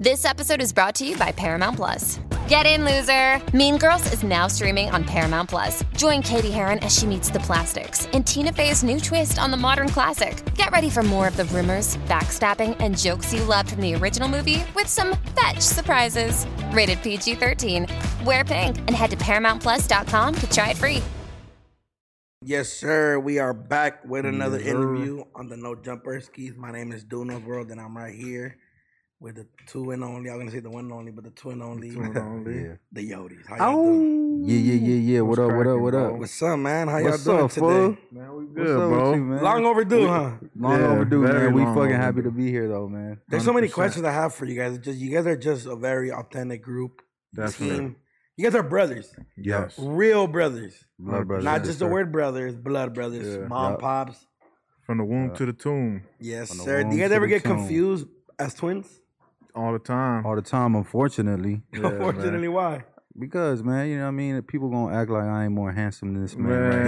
[0.00, 2.20] This episode is brought to you by Paramount Plus.
[2.48, 3.38] Get in, loser!
[3.54, 5.84] Mean Girls is now streaming on Paramount Plus.
[5.94, 9.58] Join Cady Heron as she meets the plastics in Tina Fey's new twist on the
[9.58, 10.42] modern classic.
[10.54, 14.26] Get ready for more of the rumors, backstabbing, and jokes you loved from the original
[14.26, 16.46] movie with some fetch surprises.
[16.72, 17.86] Rated PG 13.
[18.24, 21.02] Wear pink and head to ParamountPlus.com to try it free.
[22.42, 23.18] Yes, sir.
[23.18, 24.70] We are back with another Yes, sir.
[24.76, 26.56] interview on the No Jumper Skis.
[26.56, 28.56] My name is Duno World, and I'm right here
[29.20, 30.30] with the two and only.
[30.30, 32.62] I'm gonna say the one and only, but the two and only, Two and only.
[32.64, 32.74] Yeah.
[32.90, 33.46] the Yodis.
[33.46, 33.84] How y'all oh!
[33.84, 34.44] doing?
[34.46, 35.20] Yeah, yeah, yeah, yeah.
[35.20, 36.12] What up, what up, what up?
[36.14, 36.88] What's up, man?
[36.88, 37.60] How y'all doing up, today?
[37.60, 37.96] fool?
[38.10, 39.10] Man, we What's good, up bro.
[39.10, 39.42] with you, man?
[39.44, 40.30] Long overdue, huh?
[40.56, 41.52] Long Yeah, overdue, man.
[41.52, 43.20] We long fucking happy to be here, though, man.
[43.28, 44.76] There's so many questions I have for you guys.
[44.76, 47.02] It's just you guys are just a very authentic group,
[47.34, 47.76] Definitely.
[47.78, 47.96] team.
[48.36, 49.78] You guys are brothers, Yes.
[49.78, 51.44] real brothers, Blood brothers.
[51.44, 53.46] not Yes, just the word brothers, blood brothers, Yeah.
[53.48, 53.80] mom, Yup.
[53.80, 54.26] pops.
[54.86, 55.34] From the womb Yeah.
[55.34, 56.82] to the tomb Yes, From the sir.
[56.84, 57.58] Do you guys ever get tomb.
[57.58, 58.99] confused as twins?
[59.54, 60.24] All the time.
[60.26, 61.62] All the time, unfortunately.
[61.72, 62.84] Yeah, Unfortunately, why?
[63.18, 64.40] Because, man, you know what I mean?
[64.42, 66.48] People gonna act like I ain't more handsome than this man.
[66.48, 66.70] Man.
[66.70, 66.86] right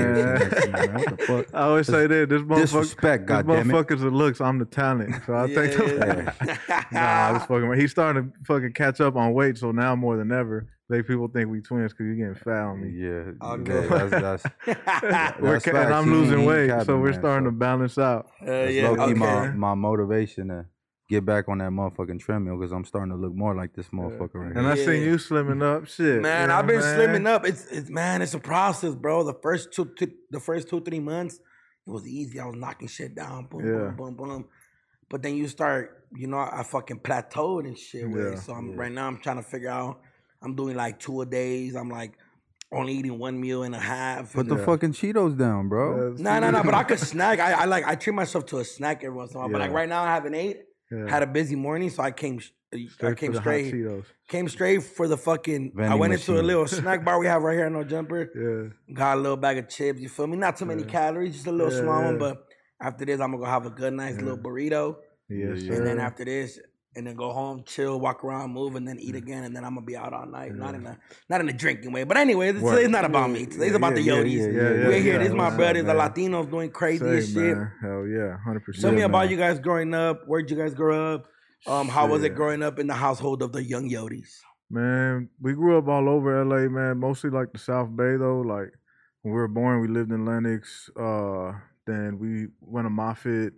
[0.63, 0.71] here.
[0.71, 0.95] man.
[0.95, 1.47] What the fuck?
[1.55, 3.65] I always say that this motherfucker, Disrespect, this goddammit.
[3.65, 4.41] motherfucker's the looks.
[4.41, 5.17] I'm the talent.
[5.27, 6.33] So I think Yeah.
[6.93, 7.73] nah, I was fucking.
[7.79, 9.59] He's starting to fucking catch up on weight.
[9.59, 12.81] So now more than ever, they people think we twins because you're getting fat on
[12.83, 12.91] me.
[12.91, 13.83] Yeah, Okay.
[13.89, 17.51] yeah, that's, that's, We're That's ca- and I'm losing weight, so we're man, starting so-
[17.51, 18.27] to balance out.
[18.41, 20.67] Uh, that's yeah, low-key my, my motivation to
[21.13, 24.35] get back on that motherfucking treadmill because I'm starting to look more like this motherfucker
[24.37, 24.61] right now.
[24.71, 24.89] And here.
[24.89, 25.11] I seen Yeah.
[25.11, 25.87] you slimming up.
[25.87, 27.47] Shit, Man, you know I've been what slimming up.
[27.47, 29.23] It's it's man, it's a process, bro.
[29.25, 31.35] The first two, two the first two three months,
[31.87, 32.41] it was easy.
[32.41, 33.91] I was knocking shit down, boom, Yeah.
[33.91, 34.45] boom, boom, boom.
[35.11, 38.09] But then you start, you know, I fucking plateaued and shit.
[38.09, 38.39] With it.
[38.39, 38.77] So I'm yeah.
[38.83, 39.07] right now.
[39.07, 40.01] I'm trying to figure out.
[40.43, 41.77] I'm doing like two a days.
[41.77, 42.15] I'm like
[42.73, 44.33] only eating one meal and a half.
[44.33, 44.65] Put the Yeah.
[44.65, 46.15] fucking Cheetos down, bro.
[46.17, 46.63] Yeah, No, no, no.
[46.65, 47.39] But I could snack.
[47.39, 47.87] I, I like.
[47.87, 49.51] I treat myself to a snack every once in a while.
[49.51, 49.77] But like Yeah.
[49.77, 50.63] right now, I haven't ate.
[50.93, 51.09] Yeah.
[51.11, 52.39] Had a busy morning, so I came.
[52.39, 54.05] sh- uh, I Straight came for the straight.
[54.29, 55.73] Came straight for the fucking.
[55.77, 58.31] I Vending went into a little snack bar we have right here in No Jumper.
[58.35, 58.95] Yeah.
[58.95, 60.01] Got a little bag of chips.
[60.01, 60.37] You feel me?
[60.37, 60.89] Not too many Yeah.
[60.89, 62.19] calories, just a little Yeah, small one.
[62.19, 62.45] But
[62.81, 64.23] after this, I'm gonna go have a good, nice Yeah.
[64.23, 64.97] little burrito,
[65.29, 65.75] Yes, Yeah, sir.
[65.79, 66.59] and then after this,
[66.95, 69.75] and then go home, chill, walk around, move, and then eat again, and then I'm
[69.75, 70.55] gonna be out all night.
[70.55, 70.99] Not in a
[71.29, 72.75] not in a drinking way, but anyway, Word.
[72.77, 73.47] today's not about me.
[73.47, 74.33] Today's Yeah, about the yeah, Yodis.
[74.37, 75.13] yeah, yeah, We're yeah, here.
[75.15, 75.19] yeah.
[75.21, 75.93] This is my brothers, the?
[75.95, 77.57] Latinos, doing crazy Same, shit.
[77.57, 77.73] man.
[77.81, 78.83] Hell yeah, hundred percent.
[78.83, 79.31] Tell me Yeah, about man.
[79.31, 80.23] you guys growing up.
[80.27, 81.27] Where'd you guys grow up?
[81.67, 84.41] Um, how was it growing up in the household of the young Yodis?
[84.71, 86.99] Man, we grew up all over LA, man.
[86.99, 88.41] Mostly like the South Bay though.
[88.41, 88.73] Like
[89.23, 90.91] when we were born, we lived in Lennox.
[90.99, 91.53] Uh,
[91.87, 93.53] then we went to Moffett.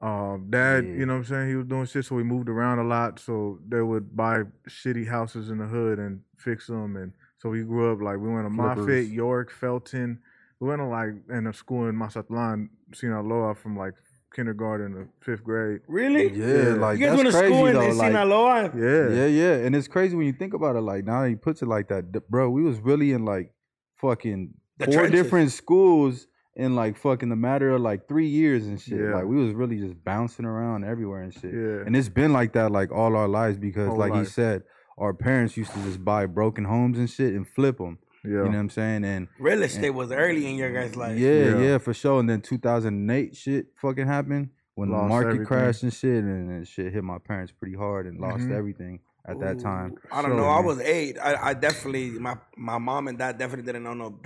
[0.00, 0.94] Um, dad, Yeah.
[0.94, 1.48] you know what I'm saying?
[1.50, 3.18] He was doing shit, so we moved around a lot.
[3.18, 6.96] So they would buy shitty houses in the hood and fix them.
[6.96, 10.18] And so we grew up like we went to Moffett, York, Felton.
[10.58, 13.94] We went to like in a school in Mazatlan, Sinaloa, from like
[14.34, 15.80] kindergarten to fifth grade.
[15.88, 16.30] Really?
[16.32, 17.80] Yeah, like you guys went that's to crazy school in, though.
[17.82, 18.70] in like, Sinaloa?
[18.76, 20.80] Yeah, yeah, yeah, and it's crazy when you think about it.
[20.82, 22.48] Like now that he puts it like that, bro.
[22.48, 23.52] We was really in like
[23.96, 25.22] fucking The four trenches.
[25.22, 28.98] different schools in like fucking the matter of like three years and shit.
[29.00, 29.14] Yeah.
[29.14, 31.52] Like we was really just bouncing around everywhere and shit.
[31.54, 31.84] yeah.
[31.86, 34.62] And it's been like that like all our lives because, Whole like he said,
[34.98, 37.98] our parents used to just buy broken homes and shit and flip them.
[38.24, 38.30] yeah.
[38.30, 39.04] You know what I'm saying?
[39.04, 41.18] And Real estate was early in your guys' life.
[41.18, 41.58] yeah, Yeah.
[41.60, 42.20] yeah, for sure.
[42.20, 45.46] And then 2008 shit fucking happened when Lost the market everything.
[45.46, 48.52] crashed and shit, and, and shit hit my parents pretty hard and lost Mhm.
[48.56, 49.94] everything at that time.
[50.10, 50.44] I don't So, know.
[50.46, 51.16] I was eight.
[51.22, 54.18] I, I definitely my my mom and dad definitely didn't know no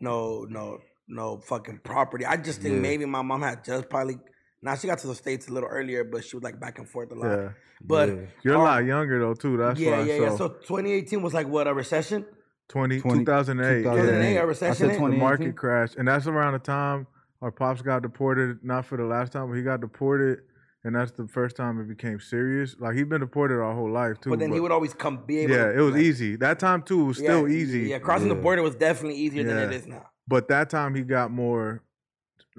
[0.00, 0.80] no no
[1.12, 2.24] no fucking property.
[2.26, 2.80] I just think Yeah.
[2.80, 4.18] maybe my mom had just probably
[4.62, 6.88] now she got to the states a little earlier, but she was like back and
[6.88, 7.30] forth a lot.
[7.38, 7.48] yeah.
[7.84, 8.14] But Yeah.
[8.44, 9.56] You're a lot younger though too.
[9.56, 10.04] That's yeah, why.
[10.04, 10.36] yeah, so, yeah.
[10.36, 12.24] So 2018 was like what a recession.
[12.68, 13.82] 20, 20 2008.
[13.82, 14.40] 2008, yeah.
[14.40, 14.84] a recession I said?
[14.84, 14.92] Eh?
[14.92, 15.20] The 2018.
[15.20, 17.06] market crashed, and that's around the time
[17.42, 18.60] our pops got deported.
[18.62, 20.38] Not for the last time, but he got deported,
[20.84, 22.76] and that's the first time it became serious.
[22.78, 24.30] Like he'd been deported our whole life too.
[24.30, 25.54] But then he would always come be able.
[25.54, 26.36] yeah, to, it was like- easy.
[26.36, 27.80] That time too was still yeah, easy.
[27.90, 30.06] Yeah, crossing the border was definitely easier than it is now.
[30.28, 31.82] But that time he got more.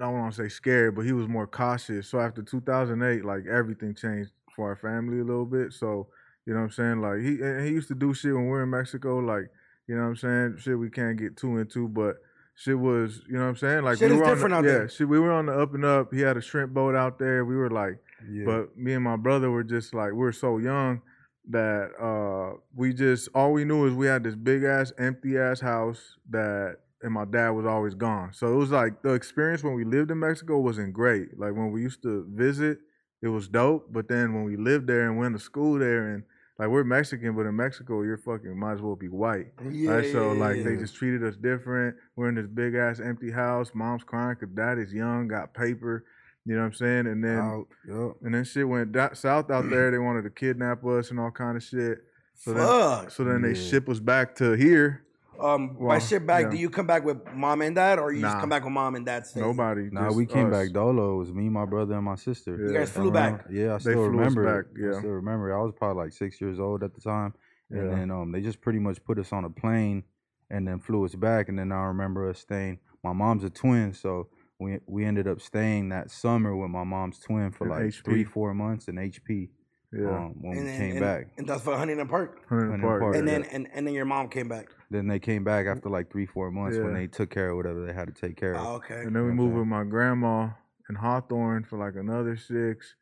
[0.00, 2.08] I don't want to say scared, but he was more cautious.
[2.08, 5.72] So after 2008, like everything changed for our family a little bit.
[5.72, 6.08] So
[6.46, 7.00] you know what I'm saying?
[7.00, 9.18] Like he he used to do shit when we're in Mexico.
[9.18, 9.46] Like
[9.86, 10.56] you know what I'm saying?
[10.58, 12.16] Shit we can't get too into, but
[12.56, 13.84] shit was you know what I'm saying?
[13.84, 14.88] Like Shit we were on different the, out yeah, there.
[14.88, 16.12] shit, we were on the up and up.
[16.12, 17.44] He had a shrimp boat out there.
[17.44, 18.44] We were like, Yeah.
[18.46, 21.02] but me and my brother were just like we were so young
[21.50, 25.60] that uh we just all we knew is we had this big ass empty ass
[25.60, 28.32] house that and my dad was always gone.
[28.32, 31.38] So it was like the experience when we lived in Mexico wasn't great.
[31.38, 32.78] Like when we used to visit,
[33.22, 33.92] it was dope.
[33.92, 36.24] But then when we lived there and went to school there and
[36.58, 39.48] like we're Mexican, but in Mexico you're fucking might as well be white.
[39.70, 40.12] Yeah, right?
[40.12, 40.62] So yeah, like yeah.
[40.64, 41.94] they just treated us different.
[42.16, 43.70] We're in this big ass empty house.
[43.74, 46.04] Mom's crying because dad is young, got paper.
[46.46, 47.06] You know what I'm saying?
[47.06, 48.16] And then Out, yup.
[48.22, 49.90] and then shit went south out there.
[49.90, 51.98] They wanted to kidnap us and all kind of shit.
[52.34, 53.10] So then, Fuck.
[53.10, 53.70] so then they Yeah.
[53.70, 55.03] ship us back to here.
[55.40, 56.50] Um, by Well, shit back, yeah.
[56.50, 58.94] do you come back with mom and dad, or you just come back with mom
[58.94, 59.26] and dad?
[59.26, 59.42] stays?
[59.42, 59.90] Nobody.
[59.90, 60.52] Nah, we came us.
[60.52, 61.14] back dolo.
[61.14, 62.56] It was me, my brother, and my sister.
[62.56, 63.00] You You guys Yeah.
[63.02, 63.32] flew back.
[63.34, 63.42] Uh-huh.
[63.50, 64.44] Yeah, I They still flew us remember.
[64.62, 64.84] back, it.
[64.84, 64.98] I yeah.
[64.98, 65.54] still remember.
[65.56, 67.34] I was probably like six years old at the time,
[67.70, 67.96] and Yeah.
[67.96, 70.04] then um, they just pretty much put us on a plane
[70.50, 71.48] and then flew us back.
[71.48, 72.78] And then I remember us staying.
[73.02, 74.28] My mom's a twin, so
[74.60, 78.04] we we ended up staying that summer with my mom's twin for In like HP.
[78.04, 79.50] three, four months in HP.
[79.96, 80.08] Yeah.
[80.08, 82.40] Um, when And we then, came and, back, and that's for Huntington Park.
[82.48, 83.00] Huntington Huntington Park.
[83.02, 83.16] Park.
[83.16, 83.32] And yeah.
[83.38, 84.68] then and, and then your mom came back.
[84.90, 87.84] then they came back after like three, four months when they took care of whatever
[87.86, 88.66] they had to take care of.
[88.66, 89.02] Oh, okay.
[89.02, 89.36] And then we Okay.
[89.36, 90.50] moved with my grandma
[90.88, 92.94] in Hawthorne for like another six.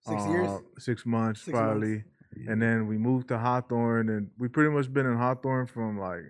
[0.00, 0.48] Six years?
[0.48, 1.68] uh, Six months Six months.
[1.68, 2.04] probably.
[2.36, 2.52] Yeah.
[2.52, 6.22] And then we moved to Hawthorne and we pretty much been in Hawthorne from like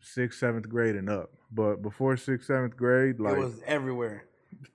[0.00, 1.30] sixth, seventh grade and up.
[1.52, 4.24] But before sixth, seventh grade, like it was everywhere.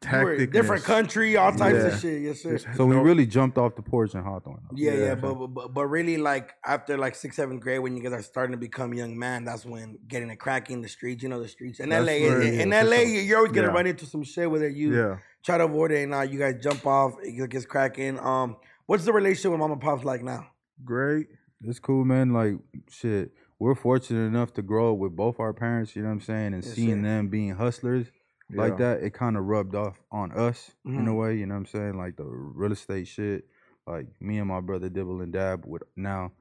[0.03, 0.51] You were tactic.
[0.51, 1.87] different country, all types Yeah.
[1.87, 2.21] of shit.
[2.21, 2.57] Yes, sir.
[2.75, 4.61] so we really jumped off the porch in Hawthorne.
[4.73, 5.15] Yeah, yeah, Yeah.
[5.15, 8.21] but, but- but but really, like after like sixth, seventh grade, when you guys are
[8.21, 11.23] starting to become young man, that's when getting a crack in the streets.
[11.23, 12.21] You know, the streets in That's LA.
[12.27, 13.05] where- in, in yeah, for LA, sure.
[13.07, 13.73] you- you're always gonna Yeah.
[13.73, 15.17] run into some shit whether you Yeah.
[15.43, 18.19] try to avoid it and now you guys jump off, it gets cracking.
[18.19, 20.47] Um, what's the relationship with mom and pops like now?
[20.83, 21.27] Great.
[21.63, 22.31] It's cool, man.
[22.33, 22.55] Like
[22.89, 25.95] shit, we're fortunate enough to grow up with both our parents.
[25.95, 27.07] You know what I'm saying, and Yes, seeing sir.
[27.07, 28.07] them being hustlers
[28.53, 31.17] like that, it kind of rubbed off on us in a Mhm.
[31.17, 31.35] way.
[31.37, 31.97] You know what I'm saying?
[31.97, 33.45] Like the real estate shit.
[33.87, 36.31] Like me and my brother dibble and dab with now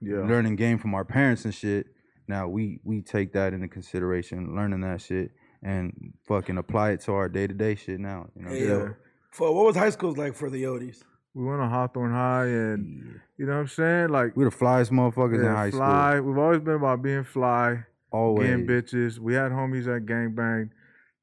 [0.00, 0.18] Yeah.
[0.26, 1.86] learning game from our parents and shit.
[2.26, 5.30] Now we we take that into consideration, learning that shit,
[5.62, 8.28] and fucking apply it to our day to day shit now.
[8.34, 8.78] You know what I'm Yeah.
[8.78, 8.94] saying?
[9.30, 11.02] For what was high school like for the Yodis?
[11.34, 14.08] We went to Hawthorne High and you know what I'm saying?
[14.08, 16.16] Like We the flyest motherfuckers in high fly.
[16.16, 16.28] school.
[16.28, 17.84] We've always been about being fly.
[18.10, 18.48] Always.
[18.48, 19.18] getting bitches.
[19.18, 20.70] We had homies at gangbang,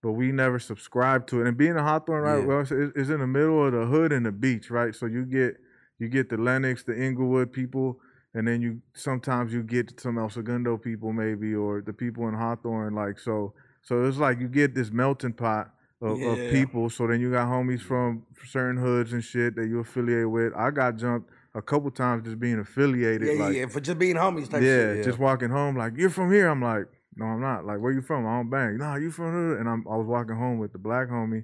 [0.06, 1.48] but we never subscribed to it.
[1.48, 2.46] And being a Hawthorne, right, Yeah.
[2.46, 4.94] well, it's, it's in the middle of the hood and the beach, right?
[4.94, 5.58] So you get
[5.98, 8.00] you get the Lennox, the Inglewood people,
[8.36, 12.36] and then you sometimes you get some El Segundo people maybe, or the people in
[12.36, 13.56] Hawthorne, like so.
[13.82, 15.72] So it's like you get this melting pot
[16.04, 16.92] of, of people.
[16.92, 20.54] So then you got homies from certain hoods and shit that you affiliate with.
[20.56, 23.28] I got jumped a couple times just being affiliated.
[23.28, 25.04] Yeah, yeah, like, yeah, for just being homies type yeah, shit.
[25.06, 26.48] just walking home like you're from here.
[26.48, 27.66] I'm like, no, I'm not.
[27.66, 28.26] Like, where you from?
[28.26, 28.78] I don't bang.
[28.78, 29.60] Nah, you from hood?
[29.60, 31.44] And I'm I was walking home with the black homie,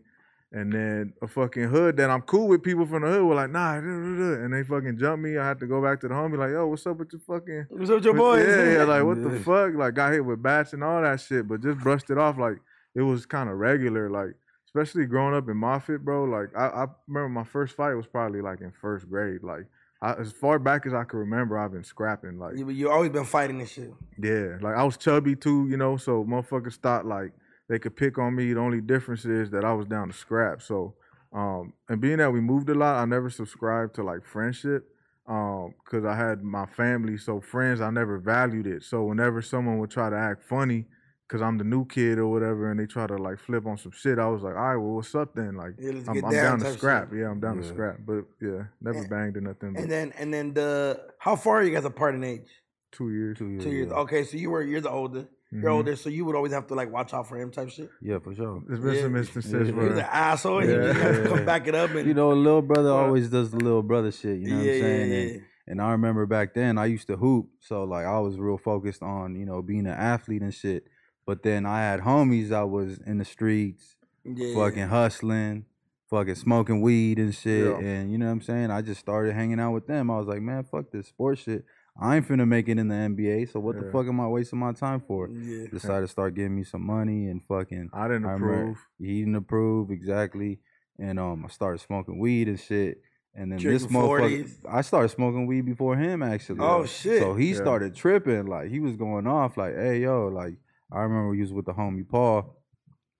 [0.51, 2.61] and then a fucking hood that I'm cool with.
[2.63, 5.37] People from the hood were like, nah, duh, duh, duh," and they fucking jumped me.
[5.37, 7.67] I had to go back to the homie like, yo, what's up with your fucking
[7.69, 8.47] What's up with your with- boys?
[8.47, 9.73] Yeah, yeah, like what the fuck?
[9.75, 12.57] Like got hit with bats and all that shit, but just brushed it off like
[12.95, 14.09] it was kind of regular.
[14.09, 14.35] Like
[14.67, 16.23] especially growing up in Moffett, bro.
[16.25, 19.43] Like I, I remember my first fight was probably like in first grade.
[19.43, 19.65] Like
[20.01, 22.39] I, as far back as I can remember, I've been scrapping.
[22.39, 23.93] Like you, you always been fighting this shit.
[24.21, 25.97] yeah, like I was chubby too, you know.
[25.97, 27.31] So motherfuckers thought like
[27.69, 28.53] they could pick on me.
[28.53, 30.61] The only difference is that I was down to scrap.
[30.61, 30.95] So
[31.33, 34.87] um, and being that we moved a lot, I never subscribed to like friendship
[35.27, 39.77] um because i had my family so friends i never valued it so whenever someone
[39.77, 40.85] would try to act funny
[41.31, 43.91] because i'm the new kid or whatever and they try to like flip on some
[43.93, 46.31] shit i was like all right well what's up then like Yeah, i'm, get I'm
[46.31, 47.19] down down to scrap shit.
[47.19, 50.11] yeah i'm down to scrap but yeah never And- banged or nothing but And then
[50.19, 52.49] and then the how far are you guys apart in age?
[52.91, 53.63] two years Two years.
[53.63, 53.87] Two years.
[53.89, 53.97] yeah.
[54.03, 55.25] Okay, so you were you're the older.
[55.53, 55.75] You're Mhm.
[55.75, 57.89] older, so you would always have to like watch out for him type shit.
[58.01, 58.61] Yeah, for sure.
[58.67, 59.73] there's been some instances Yeah.
[59.75, 60.65] Where was an asshole.
[60.65, 61.27] You just have to Yeah.
[61.35, 63.81] come back it up and You know, a little brother Well- always does the little
[63.83, 64.39] brother shit.
[64.39, 65.09] You know yeah, what I'm saying?
[65.11, 65.41] yeah, And, yeah.
[65.67, 69.01] and I remember back then I used to hoop, so like I was real focused
[69.03, 70.83] on you know being an athlete and shit.
[71.25, 74.55] But then I had homies that was in the streets, yeah.
[74.55, 75.65] fucking hustling,
[76.09, 77.65] fucking smoking weed and shit.
[77.67, 77.79] Yeah.
[77.79, 78.71] And you know what I'm saying?
[78.71, 80.11] I just started hanging out with them.
[80.11, 81.63] I was like, man, fuck this sports shit.
[81.99, 84.59] I ain't finna make it in the NBA, so what the fuck am I wasting
[84.59, 85.29] my time for?
[85.29, 85.67] Yeah.
[85.67, 89.35] Decided to start giving me some money and fucking i didn't I approve He didn't
[89.35, 90.59] approve exactly,
[90.97, 93.01] and um, I started smoking weed and shit.
[93.33, 94.55] And then this motherfucker, 40s.
[94.69, 96.59] I started smoking weed before him actually.
[96.61, 97.21] Oh, shit.
[97.21, 97.57] So he Yeah.
[97.57, 100.55] started tripping, like he was going off, like, "Hey yo," like
[100.91, 102.57] I remember he was with the homie Paul.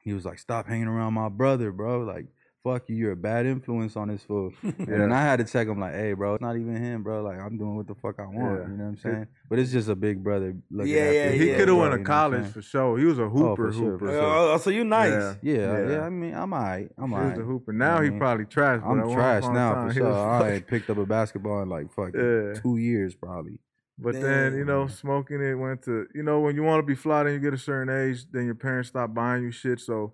[0.04, 2.26] He was like, "Stop hanging around my brother, bro." Like,
[2.64, 4.52] fuck you, you're a bad influence on this fool.
[4.64, 5.14] And.
[5.14, 7.24] I had to check him, like, "Hey, bro, it's not even him, bro.
[7.24, 8.68] Like, I'm doing what the fuck I want." Yeah.
[8.68, 9.28] You know what I'm saying?
[9.50, 11.68] But it's just a big brother looking Yeah, after yeah, he could have went to
[11.68, 14.06] you know what I'm college for sure he was a oh, hooper for sure, hooper
[14.08, 14.54] for sure.
[14.54, 15.12] Oh, so you nice.
[15.12, 15.36] Yeah.
[15.42, 16.02] Yeah, yeah, Yeah.
[16.02, 16.90] I mean, I'm alright.
[16.98, 17.38] I'm he alright.
[17.38, 20.00] was a hooper now what I he probably trash I'm trash now time, for he
[20.00, 20.14] sure.
[20.14, 22.20] I ain't picked up a basketball in like fucking
[22.56, 22.60] Yeah.
[22.62, 23.60] two years probably.
[23.98, 26.96] But then, you know, smoking it went to, you know, when you want to be
[26.96, 29.80] fly, then you get a certain age, then your parents stop buying you shit.
[29.80, 30.14] So,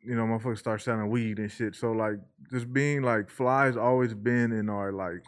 [0.00, 1.74] you know, motherfuckers start selling weed and shit.
[1.74, 2.16] So, like,
[2.50, 5.22] just being like fly has always been in our, like,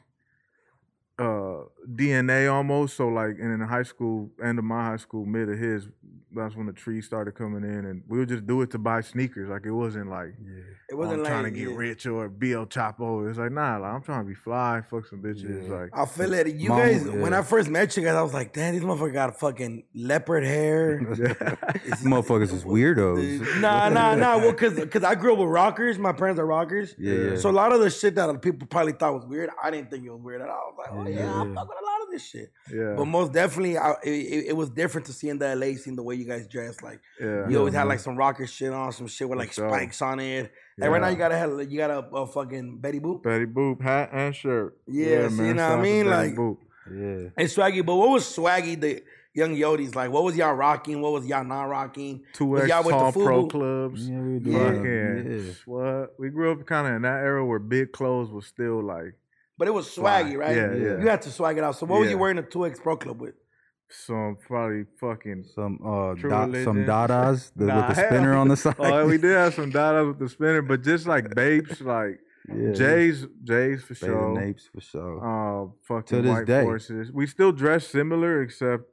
[1.19, 1.64] uh
[1.95, 2.97] DNA almost.
[2.97, 5.88] So, like, and in high school, end of my high school, mid of his,
[6.35, 9.00] that's when the trees started coming in, and we would just do it to buy
[9.00, 9.49] sneakers.
[9.49, 10.62] Like it wasn't like yeah.
[10.91, 11.76] It oh, wasn't I'm like trying to get yeah.
[11.76, 13.29] rich or be El Chapo.
[13.29, 15.69] It's like nah, like I'm trying to be fly, fuck some bitches.
[15.69, 15.75] Yeah.
[15.75, 16.47] Like I feel it.
[16.55, 17.35] You Mom, guys, when.
[17.35, 20.99] I first met you guys, I was like, damn, these motherfuckers got fucking leopard hair.
[21.85, 23.61] These motherfuckers is weirdos.
[23.61, 24.38] nah, nah, nah.
[24.38, 25.99] Well, cause, cause I grew up with rockers.
[25.99, 26.95] My parents are rockers.
[26.99, 27.37] Yeah, yeah.
[27.37, 30.05] So a lot of the shit that people probably thought was weird, I didn't think
[30.05, 30.55] it was weird at all.
[30.55, 31.55] I was like, oh yeah, Yeah, I yeah.
[31.55, 31.69] fuck
[32.14, 32.52] with a lot of this shit.
[32.73, 35.75] yeah, But most definitely, I, it, it, it was different to see in the LA
[35.76, 36.80] scene the way you guys dress.
[36.83, 37.49] Like yeah.
[37.49, 37.90] you always had mm-hmm.
[37.90, 39.68] like some rocker shit on, some shit with like sure.
[39.68, 40.52] spikes on it.
[40.80, 43.23] And right now you gotta have you got a, a uh, fucking Betty Boop.
[43.23, 44.76] Betty Boop hat and shirt.
[44.87, 46.06] Yeah, see, you know what I shout out to mean?
[46.06, 46.56] Like- Boop.
[46.87, 47.30] Yeah.
[47.37, 49.02] And swaggy, but what was swaggy the
[49.33, 50.11] young Yodis like?
[50.11, 51.00] What was y'all rocking?
[51.00, 52.25] What was y'all not rocking?
[52.35, 54.09] two Was X y'all with the tall pro clubs.
[54.09, 54.50] Yeah, we do.
[54.50, 54.59] Yeah.
[54.59, 55.52] Fucking Yeah.
[55.64, 56.14] what?
[56.18, 59.14] We grew up kind of in that era where big clothes was still like
[59.58, 60.23] But it was fly.
[60.25, 60.56] swaggy, right?
[60.56, 60.76] Yeah, Yeah.
[60.96, 61.00] yeah.
[61.00, 61.76] You had to swag it out.
[61.76, 63.34] So what were you wearing a two X Pro Club with?
[63.88, 65.44] Some probably fucking.
[65.54, 66.84] Some uh True dot, some.
[66.84, 68.75] Dadas the, Nah, with the hell spinner on the side.
[68.78, 72.18] Oh, we did have some Dadas with the spinner, but just like babes, like
[72.49, 72.73] yeah.
[72.73, 74.40] Jay's, Jay's for Bathing sure.
[74.40, 75.16] Napes for sure.
[75.23, 76.62] Uh, fucking To this white day.
[76.62, 77.12] forces.
[77.12, 78.84] We still dress similar, except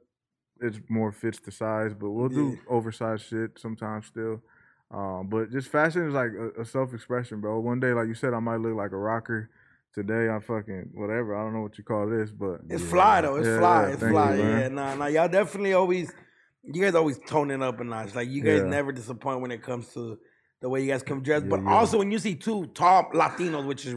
[0.60, 1.92] it's more fits the size.
[1.94, 2.74] But we'll do Yeah.
[2.76, 4.42] oversized shit sometimes still.
[4.90, 7.58] Um, but just fashion is like a, a self expression, bro.
[7.60, 9.50] One day, like you said, I might look like a rocker.
[9.94, 11.36] Today, I fucking whatever.
[11.36, 12.88] I don't know what you call this, but It's Yeah.
[12.88, 13.36] fly though.
[13.36, 13.82] It's Yeah, fly.
[13.88, 14.34] yeah, It's fly.
[14.36, 15.06] you, yeah, nah, nah.
[15.06, 16.10] Y'all definitely always,
[16.62, 18.14] you guys always toning it up a notch.
[18.14, 18.68] Like you guys Yeah.
[18.68, 20.18] never disappoint when it comes to
[20.62, 21.46] the way you guys come dressed.
[21.48, 21.74] but Yeah, yeah.
[21.76, 23.94] also when you see two top Latinos, which is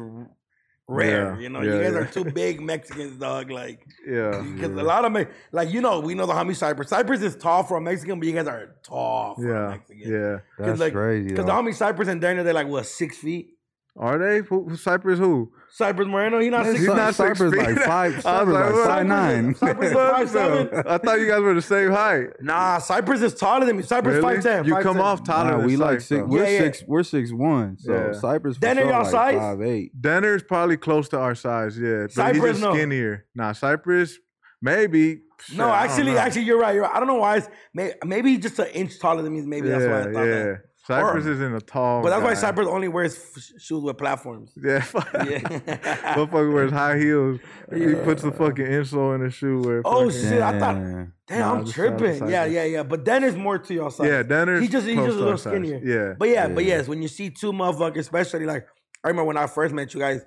[0.88, 1.34] rare.
[1.36, 2.00] Yeah, You know, yeah, you guys yeah.
[2.00, 3.50] are two big Mexicans, dog.
[3.50, 4.82] Like yeah, because Yeah.
[4.82, 6.90] a lot of me, like you know, we know the homie Cypress.
[6.90, 10.12] Cypress is tall for a Mexican, but you guys are tall for a yeah, Mexican.
[10.12, 10.38] yeah.
[10.60, 11.30] That's like- crazy.
[11.30, 13.52] Because the homie Cypress and Daniel, they're like what six feet.
[13.98, 14.40] Are they?
[14.48, 15.52] Who, who- Cypress who?
[15.72, 16.86] Cypress Moreno, he not He's six.
[16.86, 17.64] He's not six Cypress feet.
[17.76, 18.88] like five- I was Cypress like what?
[18.88, 19.56] five nine.
[19.56, 20.84] Cypress five seven.
[20.88, 22.28] I thought you guys were the same height.
[22.42, 23.84] Nah, Cypress is taller than me.
[23.84, 24.36] Cypress Really?
[24.36, 24.66] five ten.
[24.66, 26.10] You come off taller Nah, than we like six.
[26.10, 26.26] though.
[26.26, 26.60] We're Yeah, yeah.
[26.60, 26.84] six.
[26.88, 27.78] We're six one.
[27.78, 28.12] So Yeah.
[28.14, 29.38] Cypress for Then are sure y'all like size?
[29.38, 30.02] five eight.
[30.02, 32.04] Denner's probably close to our size, yeah.
[32.04, 32.74] But Cypress, he's just no.
[32.74, 33.26] skinnier.
[33.36, 34.18] Nah, Cypress,
[34.62, 35.22] maybe.
[35.42, 36.74] Shit, No, actually, actually, you're right.
[36.74, 36.96] You're right.
[36.96, 37.38] I don't know why.
[37.38, 39.42] It's, may, maybe he's just an inch taller than me.
[39.42, 40.44] Maybe that's why I thought yeah.
[40.44, 40.62] that.
[40.88, 42.04] Cypress Or- isn't a tall.
[42.04, 42.40] But that's why guy.
[42.40, 44.52] Cypress only wears f- shoes with platforms.
[44.64, 44.86] Yeah,
[45.26, 45.40] Yeah.
[46.16, 47.40] motherfucker wears high heels.
[47.74, 49.62] He puts the fucking insole in the shoe.
[49.62, 51.14] Where Oh, fucking- shit, I thought- Damn.
[51.28, 52.30] Damn, Nah, I'm just shout tripping.
[52.30, 52.84] Yeah, yeah, yeah.
[52.84, 54.08] But then it's more to your size.
[54.08, 54.62] Yeah, Denner's.
[54.62, 55.54] He just he's just a little our size.
[55.54, 55.82] skinnier.
[55.84, 58.68] Yeah, But yeah, but yes, when you see two motherfuckers, especially like
[59.04, 60.22] I remember when I first met you guys,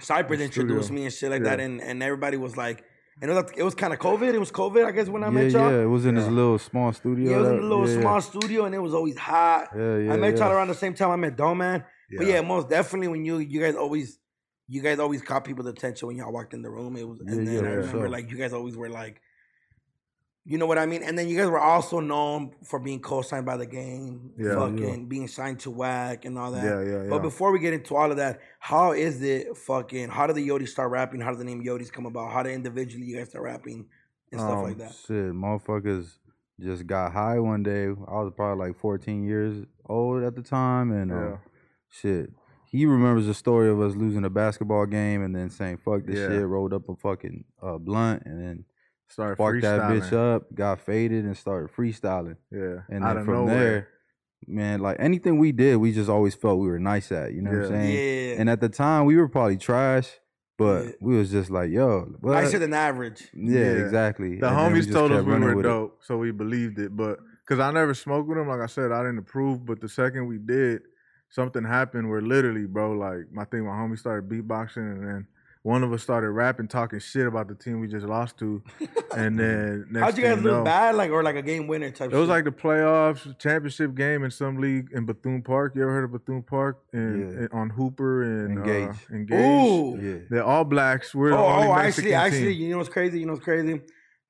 [0.00, 1.00] Cypress introduced studio.
[1.00, 1.50] me and shit like Yeah.
[1.56, 2.82] that, and, and everybody was like,
[3.20, 4.32] and it was, like- it was kind of COVID.
[4.34, 5.70] It was COVID, I guess, when I yeah, met y'all.
[5.72, 5.82] yeah.
[5.82, 6.30] It was in this Yeah.
[6.30, 7.30] little small studio.
[7.30, 9.68] Yeah, it was in that- a little yeah, small studio, and it was always hot.
[9.76, 10.12] Yeah, yeah.
[10.12, 10.44] I met yeah.
[10.44, 11.84] y'all around the same time I met Dome Man.
[12.16, 12.34] But Yeah.
[12.34, 14.18] yeah, most definitely when you you guys always
[14.72, 16.96] you guys always caught people's attention when y'all walked in the room.
[16.96, 18.08] It was and Yeah, then yeah, I remember sure.
[18.08, 19.20] like you guys always were like
[20.50, 21.02] you know what I mean?
[21.04, 24.56] And then you guys were also known for being co-signed by the game, Yeah.
[24.56, 26.64] fucking being signed to WAC and all that.
[26.64, 27.08] yeah, yeah, yeah.
[27.08, 30.46] But before we get into all of that, how is it fucking how did the
[30.48, 31.20] Yodis start rapping?
[31.20, 32.32] How did the name Yodis come about?
[32.32, 33.86] How did individually you guys start rapping
[34.32, 34.92] and stuff Um, like that?
[35.06, 36.18] Shit, motherfuckers
[36.58, 37.84] just got high one day.
[37.86, 41.36] I was probably like 14 years old at the time, and uh,
[41.88, 42.30] shit.
[42.64, 46.18] He remembers the story of us losing a basketball game and then saying "fuck this
[46.18, 46.28] Yeah.
[46.28, 48.64] shit," rolled up a fucking uh, blunt, and then
[49.10, 52.36] Started sparked that bitch up, got faded, and started freestyling.
[52.50, 53.54] Yeah, And out then of from nowhere.
[53.58, 53.88] there,
[54.46, 57.32] man, like anything we did, we just always felt we were nice at.
[57.32, 58.30] You know what I'm saying?
[58.30, 58.40] Yeah.
[58.40, 60.08] And at the time, we were probably trash,
[60.56, 60.90] but Yeah.
[61.00, 62.32] we was just like, yo, what?
[62.32, 63.28] Nicer than average.
[63.34, 63.84] yeah, Yeah.
[63.84, 64.38] exactly.
[64.38, 65.68] The And homies told us we were with it.
[65.68, 66.96] dope, so we believed it.
[66.96, 69.66] But because I never smoked with them, like I said, I didn't approve.
[69.66, 70.82] But the second we did,
[71.30, 75.26] something happened where literally, bro, like my thing, my homie started beatboxing, and then
[75.62, 78.62] one of us started rapping, talking shit about the team we just lost to,
[79.16, 81.90] and then next How'd you guys look know- bad, like or like a game winner
[81.90, 82.10] type?
[82.12, 82.28] It was shit?
[82.30, 85.74] like the playoffs, championship game in some league in Bethune Park.
[85.76, 86.78] You ever heard of Bethune Park?
[86.94, 87.38] And, Yeah.
[87.40, 88.88] and on Hooper and Engage.
[89.10, 89.38] Uh, Engage.
[89.38, 89.98] Ooh.
[90.00, 90.18] Yeah.
[90.30, 91.14] They're all blacks.
[91.14, 93.20] We're the Oh, only oh, Mexican actually, actually, you know what's crazy?
[93.20, 93.80] You know what's crazy?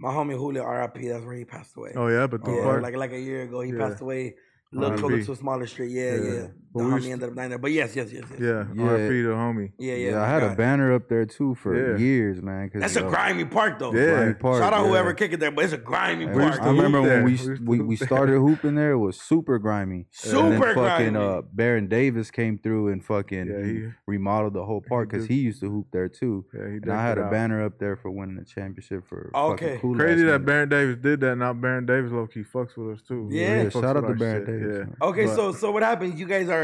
[0.00, 1.92] My homie Julio RIP, that's where he passed away.
[1.94, 2.82] Oh yeah, Bethune yeah, Park.
[2.82, 3.78] like like a year ago, he Yeah.
[3.88, 4.34] passed away.
[4.72, 5.00] A little R.I.P.
[5.00, 5.90] closer to a smaller street.
[5.90, 6.46] Yeah, Yeah.
[6.72, 6.72] Yeah.
[6.72, 7.58] But The we homie was- ended up dying there.
[7.58, 8.40] But yes, yes, yes, yes.
[8.40, 8.90] yeah, Yeah.
[8.90, 9.72] RP the homie.
[9.78, 10.10] yeah, yeah.
[10.10, 11.98] Yeah, I my had a banner up there too for Yeah.
[11.98, 12.70] years, man.
[12.74, 13.92] That's a uh, grimy park though.
[13.92, 14.14] Yeah.
[14.16, 14.88] Grimy Park, Shout out yeah.
[14.88, 16.54] whoever kicked it there, but it's a grimy And We park.
[16.54, 17.18] used I remember hoop when there.
[17.24, 18.06] we We used we, hoop we there.
[18.06, 18.92] started hooping there.
[18.92, 19.96] It was super grimy.
[19.96, 21.16] and then Super fucking grimy.
[21.18, 25.26] uh, Baron Davis came through and fucking Yeah, he he- remodeled the whole park because
[25.26, 26.44] did- he used to hoop there too.
[26.54, 27.30] Yeah, he And I had a out.
[27.32, 29.66] banner up there for winning the championship for Okay.
[29.66, 29.96] fucking cool.
[29.96, 31.36] Crazy that Baron Davis did that.
[31.36, 33.28] Now Baron Davis low key fucks with us too.
[33.30, 33.40] Yeah.
[33.40, 34.88] He Yeah, fucks shout out to Baron Davis.
[35.02, 36.18] Okay, so so what happens?
[36.20, 36.59] You guys are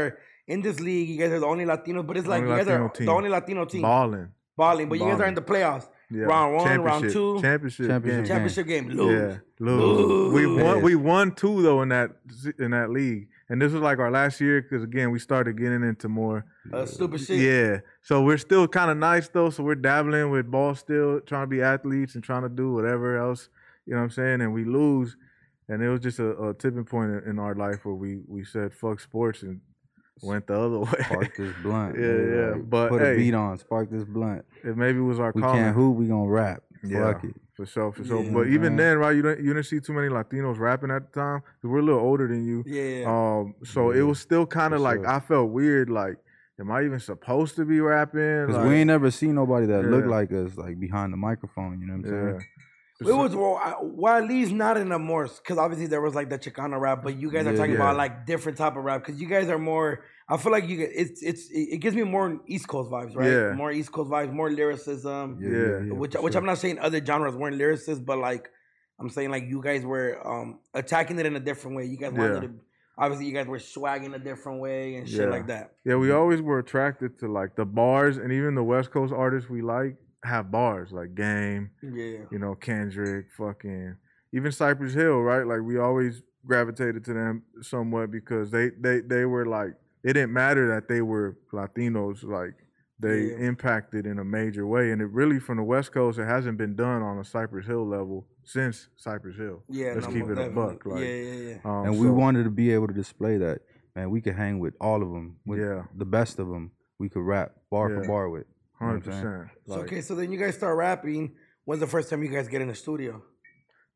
[0.47, 1.09] in this league.
[1.09, 3.05] You guys are the only Latinos, but it's like Only you guys Latino are team.
[3.07, 4.27] the only Latino team balling.
[4.55, 5.87] balling, but you guys are in the playoffs.
[6.09, 6.23] Yeah.
[6.23, 7.41] Round one, round two.
[7.41, 8.25] championship, Championship game.
[8.31, 9.11] Championship game, lose.
[9.21, 10.33] Yeah, lose.
[10.33, 10.81] We won.
[10.81, 12.11] We won two though in that
[12.59, 15.83] in that league, and this was like our last year because again we started getting
[15.83, 16.45] into more.
[16.71, 17.39] Uh, stupid shit.
[17.39, 19.49] Yeah, so we're still kind of nice though.
[19.49, 23.17] So we're dabbling with ball still, trying to be athletes and trying to do whatever
[23.17, 23.49] else.
[23.85, 24.39] You know what I'm saying?
[24.41, 25.17] And we lose,
[25.67, 28.45] and it was just a, a tipping point in, in our life where we we
[28.45, 29.59] said fuck sports and
[30.23, 30.91] went the other way.
[31.05, 31.95] Spark this blunt.
[31.99, 33.13] Yeah, nigga, yeah, like, but put hey.
[33.13, 33.57] a beat on.
[33.57, 34.45] Spark this blunt.
[34.63, 35.57] it maybe was our We calling.
[35.63, 35.95] can't hoop.
[35.97, 36.63] We gonna rap.
[36.83, 37.13] Yeah.
[37.13, 37.35] Fuck it.
[37.55, 38.23] For sure, for sure.
[38.23, 39.15] Yeah, but even then, right?
[39.15, 41.83] You didn't you didn't see too many Latinos rapping at the time because we're a
[41.83, 42.63] little older than you.
[42.67, 43.05] Yeah.
[43.07, 45.07] Um, so it was still kind of like sure.
[45.07, 45.89] I felt weird.
[45.89, 46.17] Like,
[46.59, 48.45] am I even supposed to be rapping?
[48.45, 50.11] Cause Like, we ain't never seen nobody that look Yeah.
[50.11, 51.79] like us, like behind the microphone.
[51.81, 52.31] You know what I'm yeah.
[52.37, 52.45] saying?
[52.99, 56.39] It was well, I- least not in a more because obviously there was like the
[56.39, 57.77] Chicano rap, but you guys are Yeah, talking yeah.
[57.81, 60.03] about like different type of rap because you guys are more.
[60.27, 63.29] I feel like you get it's it's it gives me more East Coast vibes, right?
[63.31, 63.53] Yeah.
[63.53, 65.37] More East Coast vibes, more lyricism.
[65.41, 65.93] Yeah.
[65.95, 66.39] which for which sure.
[66.39, 68.49] I'm not saying other genres weren't lyricists, but like
[68.99, 71.85] I'm saying like you guys were um attacking it in a different way.
[71.85, 72.47] You guys wanted Yeah.
[72.47, 72.53] to
[72.97, 75.25] obviously you guys were swagging a different way and shit Yeah.
[75.27, 75.73] like that.
[75.85, 79.49] Yeah, we always were attracted to like the bars, and even the West Coast artists
[79.51, 82.19] we like have bars like Game, Yeah.
[82.31, 83.95] you know, Kendrick, fucking,
[84.33, 85.45] even Cypress Hill, right?
[85.45, 90.31] Like we always gravitated to them somewhat because they they they were like it didn't
[90.33, 92.53] matter that they were Latinos, like
[92.99, 93.47] they Yeah.
[93.49, 96.75] impacted in a major way, and it really from the West Coast, it hasn't been
[96.75, 99.63] done on a Cypress Hill level since Cypress Hill.
[99.69, 99.93] Yeah.
[99.93, 100.91] Let's no, keep most it a buck, definitely.
[100.93, 101.71] like, yeah, yeah, yeah.
[101.71, 103.59] Um, and we so- wanted to be able to display that.
[103.95, 105.37] Man, we could hang with all of them.
[105.45, 105.83] With Yeah.
[105.95, 106.71] the best of them.
[106.99, 108.01] We could rap bar Yeah.
[108.01, 108.45] for bar with.
[108.79, 109.49] You know hundred what I'm percent.
[109.67, 111.33] So, okay, so then you guys start rapping.
[111.65, 113.21] When's the first time you guys get in the studio?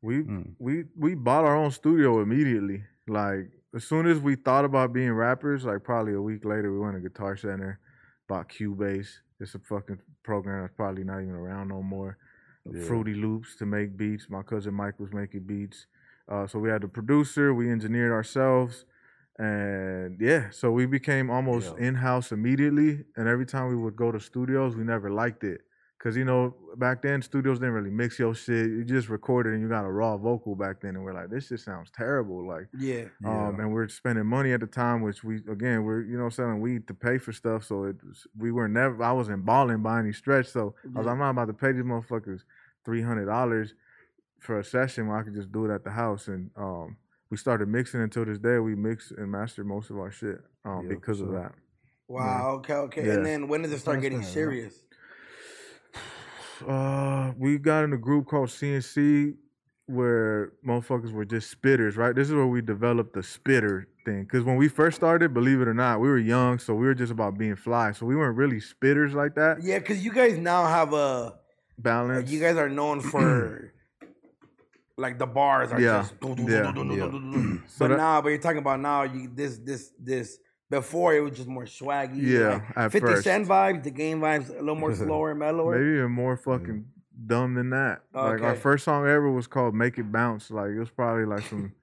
[0.02, 0.54] We Mm.
[0.58, 2.84] we we bought our own studio immediately.
[3.06, 6.78] Like as soon as we thought about being rappers, like probably a week later, we
[6.78, 7.78] went to Guitar Center,
[8.28, 9.08] bought Cubase.
[9.40, 12.18] It's a fucking program that's probably not even around no more.
[12.70, 12.84] Yeah.
[12.84, 14.28] Fruity Loops to make beats.
[14.28, 15.86] My cousin Mike was making beats.
[16.28, 17.52] Uh, so we had the producer.
[17.54, 18.84] We engineered ourselves,
[19.38, 21.86] and yeah, so we became almost Yeah.
[21.88, 23.04] in house immediately.
[23.16, 25.62] And every time we would go to studios, we never liked it.
[25.98, 28.66] Cause you know back then studios didn't really mix your shit.
[28.70, 31.48] You just recorded and you got a raw vocal back then, and we're like, this
[31.48, 32.44] just sounds terrible.
[32.44, 33.04] Like, Yeah.
[33.24, 36.60] um, and we're spending money at the time, which we again we're you know selling
[36.60, 37.62] weed to pay for stuff.
[37.62, 40.48] So it was, we were never I wasn't balling by any stretch.
[40.48, 41.12] So I was Yeah.
[41.12, 42.40] I'm not about to pay these motherfuckers
[42.84, 43.74] three hundred dollars
[44.40, 46.26] for a session when I could just do it at the house.
[46.26, 46.96] And um,
[47.32, 48.58] we started mixing until this day.
[48.58, 51.52] We mix and master most of our shit um, Yeah, for because of that.
[52.06, 52.56] Wow.
[52.56, 52.74] Okay.
[52.74, 53.06] Okay.
[53.06, 53.14] Yeah.
[53.14, 54.74] And then when did it start That's getting serious?
[56.68, 59.34] Uh, we got in a group called CNC
[59.86, 62.14] where motherfuckers were just spitters, right?
[62.14, 64.26] This is where we developed the spitter thing.
[64.26, 66.94] Cause when we first started, believe it or not, we were young, so we were
[66.94, 67.92] just about being fly.
[67.92, 69.62] So we weren't really spitters like that.
[69.62, 71.38] Yeah, because you guys now have a.
[71.78, 72.26] Balance.
[72.26, 73.72] Like you guys are known for.
[74.98, 76.14] like the bars are Yeah, just.
[76.48, 79.02] yeah, So But that- now, but you're talking about now.
[79.04, 80.38] You this this this.
[80.70, 82.16] Before it was just more swaggy.
[82.22, 83.24] Yeah, like at 50 first.
[83.24, 85.78] Cent vibes, the game vibes, a little more slower, and mellower.
[85.78, 86.86] Maybe even more fucking
[87.26, 88.00] dumb than that.
[88.14, 91.42] Like our first song ever was called "Make It Bounce." Like it was probably like
[91.42, 91.72] some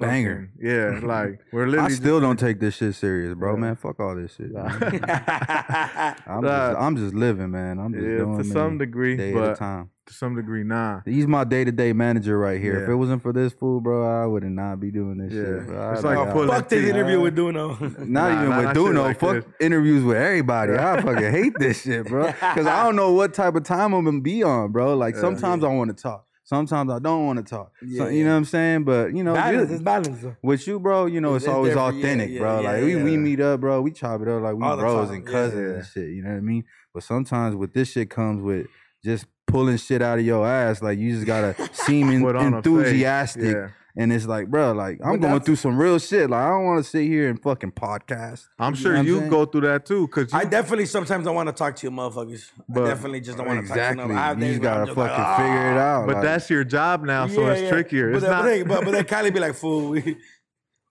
[0.00, 0.50] Banger.
[0.60, 1.78] Yeah, like we're literally.
[1.78, 1.94] I literally.
[1.94, 3.54] still don't take this shit serious, bro.
[3.54, 3.60] Yeah.
[3.60, 4.50] Man, fuck all this shit.
[4.56, 6.68] I'm Nah.
[6.70, 7.78] just, I'm just living, man.
[7.78, 9.90] I'm just yeah, doing to me some degree, day at a but time.
[10.06, 11.00] to some degree, nah.
[11.04, 12.82] He's my day to day manager right here.
[12.84, 15.42] If it wasn't for this fool, bro, I would not be doing this Yeah.
[15.42, 15.66] shit.
[15.66, 15.90] Bro.
[15.92, 16.32] It's I'd like be out.
[16.32, 16.90] pulling Fuck this teeth.
[16.90, 17.80] interview with Duno.
[17.98, 19.02] Not Nah, even nah, with Duno.
[19.02, 19.44] like Fuck this.
[19.60, 20.74] interviews with everybody.
[20.74, 22.26] I fucking hate this shit, bro.
[22.26, 24.94] Because I don't know what type of time I'm gonna be on, bro.
[24.96, 25.22] Like Yeah.
[25.22, 26.24] sometimes I want to talk.
[26.48, 27.72] Sometimes I don't want to talk.
[27.82, 28.84] Yeah, so, you know what I'm saying?
[28.84, 30.24] But you know, balance, you- it's balance.
[30.42, 32.60] with you, bro, you know It's- it's, always authentic, yeah, bro.
[32.62, 33.82] yeah, like we, we meet up, bro.
[33.82, 36.08] We chop it up like we All bros and cousins and shit.
[36.14, 36.64] You know what I mean?
[36.94, 38.66] But sometimes with this shit comes with
[39.04, 40.80] just pulling shit out of your ass.
[40.80, 43.54] Like you just gotta seem en- Put on a enthusiastic.
[43.98, 44.04] Yeah.
[44.04, 46.30] And it's like, bro, like I'm But going through some real shit.
[46.30, 48.46] Like I don't want to sit here and fucking podcast.
[48.58, 49.30] I'm You sure know you saying?
[49.30, 51.90] go through that too, cause you, I definitely sometimes don't want to talk to you
[51.90, 52.50] motherfuckers.
[52.68, 53.98] But- I definitely just don't want to exactly.
[54.02, 54.18] talk to you.
[54.20, 56.06] I you just gotta fucking like, figure it "Ah." out.
[56.06, 57.70] but like, that's your job now, so Yeah, it's yeah.
[57.70, 58.10] trickier.
[58.12, 58.42] But It's then, not.
[58.42, 60.02] but, then, but, but then Kylie be like, fool, we,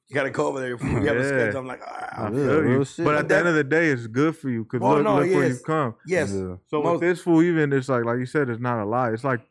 [0.09, 0.77] you gotta go over there.
[0.77, 0.99] Fool.
[0.99, 1.59] We have a schedule.
[1.61, 2.09] I'm like, ah.
[2.11, 2.85] I Yeah, feel you.
[2.85, 3.05] shit.
[3.05, 5.03] But But at the end of the day, it's good for you because Oh, look,
[5.03, 5.95] no, look where you've come.
[6.05, 6.31] Yes.
[6.33, 6.55] Yeah.
[6.67, 9.11] So Most- with this fool, even it's like like you said, it's not a lie.
[9.11, 9.41] It's like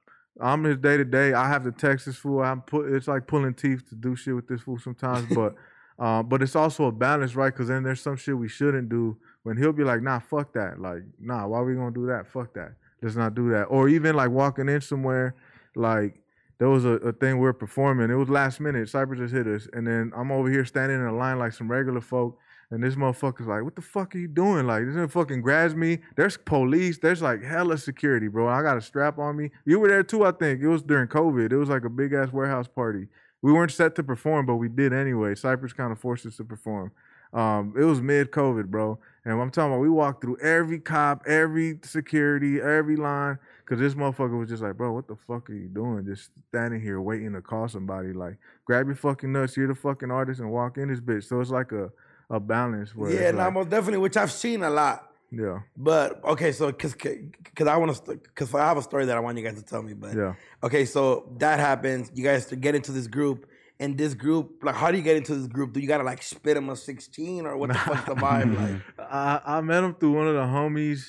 [0.40, 1.33] I'm his day to day.
[1.33, 2.42] I have to text this fool.
[2.42, 2.92] I'm put.
[2.92, 5.27] It's like pulling teeth to do shit with this fool sometimes.
[5.35, 5.55] But
[5.99, 7.53] uh, but it's also a balance, right?
[7.53, 9.16] Because then there's some shit we shouldn't do.
[9.44, 10.79] When he'll be like, Nah, fuck that.
[10.79, 12.27] Like, Nah, why we gonna do that?
[12.27, 12.75] Fuck that.
[13.01, 13.64] Let's not do that.
[13.64, 15.35] Or even like walking in somewhere,
[15.75, 16.20] like
[16.59, 18.11] there was a, a thing we are performing.
[18.11, 18.88] It was last minute.
[18.88, 21.70] Cypress just hit us, and then I'm over here standing in a line like some
[21.70, 22.38] regular folk.
[22.70, 24.66] And this motherfucker's like, what the fuck are you doing?
[24.66, 25.98] Like, this fucking grabs me.
[26.16, 26.98] There's police.
[26.98, 28.48] There's like hella security, bro.
[28.48, 29.50] I got a strap on me.
[29.64, 30.61] You were there too, I think.
[30.61, 31.52] It was during COVID.
[31.52, 33.07] It was like a big ass warehouse party.
[33.42, 35.35] We weren't set to perform, but we did anyway.
[35.37, 36.90] Cypress kind of forced us to perform.
[37.33, 38.98] Um, it was mid COVID, bro.
[39.24, 43.38] And I'm talking about, we walked through every cop, every security, every line.
[43.66, 46.07] Cause this motherfucker was just like, bro, what the fuck are you doing?
[46.07, 48.12] Just standing here waiting to call somebody.
[48.12, 51.24] Like, grab your fucking nuts, you're the fucking artist, and walk in this bitch.
[51.24, 51.90] So it's like a
[52.30, 52.94] a balance.
[52.94, 55.10] Where Yeah, it's no, like, most definitely, which I've seen a lot.
[55.30, 59.16] yeah, But okay, so because because I want to because I have a story that
[59.16, 59.94] I want you guys to tell me.
[59.94, 60.34] But yeah.
[60.62, 62.10] okay, so that happens.
[62.14, 63.46] You guys to get into this group,
[63.80, 65.72] and this group, like, how do you get into this group?
[65.72, 68.56] Do you gotta like spit them a sixteen, or what the fuck's the vibe
[68.98, 69.08] like?
[69.10, 71.02] I, I met him through one of the homies,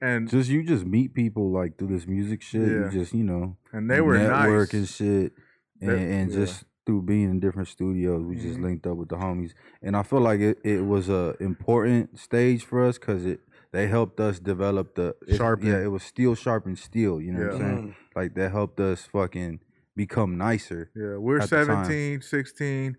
[0.00, 2.62] and Just you just meet people like through this music shit.
[2.62, 2.84] Yeah.
[2.86, 4.80] You just you know and they were network nice.
[4.80, 5.32] and shit,
[5.80, 6.36] and, They- and yeah.
[6.36, 8.62] just through being in different studios, we just Mhm.
[8.62, 12.64] linked up with the homies, and I feel like it, it was a important stage
[12.64, 13.40] for us because it
[13.72, 15.68] they helped us develop the it- Sharpen.
[15.68, 17.20] Yeah, it was steel sharpen steel.
[17.20, 17.76] You know what I'm Yeah.
[17.76, 17.94] saying?
[18.16, 19.60] Like that helped us fucking
[19.94, 20.90] become nicer.
[20.96, 22.96] Yeah, we're at 17, 16,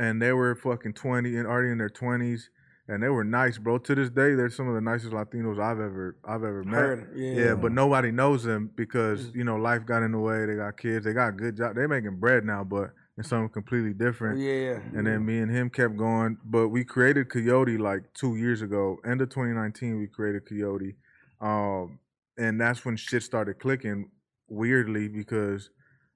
[0.00, 2.50] and they were fucking 20 and already in their 20s.
[2.88, 3.78] And they were nice, bro.
[3.78, 6.74] To this day, they're some of the nicest Latinos I've ever I've ever met.
[6.74, 7.34] Heard, yeah.
[7.42, 10.44] Yeah, but nobody knows them because you know life got in the way.
[10.44, 11.04] They got kids.
[11.04, 11.76] They got good job.
[11.76, 12.90] They're making bread now, but
[13.20, 14.40] it's something completely different.
[14.40, 14.78] yeah, yeah.
[14.94, 16.38] And then me and him kept going.
[16.42, 18.98] But we created Coyote like two years ago.
[19.04, 20.96] End of 2019, we created Coyote.
[21.38, 21.98] Um,
[22.38, 24.10] and that's when shit started clicking
[24.48, 25.68] weirdly because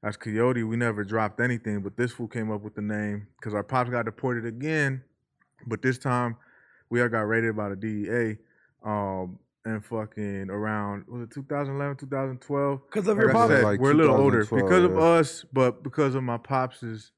[0.02, 1.82] as Coyote, we never dropped anything.
[1.82, 5.04] But this fool came up with the name because our pops got deported again.
[5.66, 6.36] But this time,
[6.88, 8.38] we all got raided by the DEA.
[8.82, 12.80] Um, and fucking around, was it 2011, 2012?
[12.86, 13.62] Because of Like your pops pop.
[13.62, 15.18] Like we're a little older 2012, because of yeah.
[15.20, 17.12] us, but because of my pops's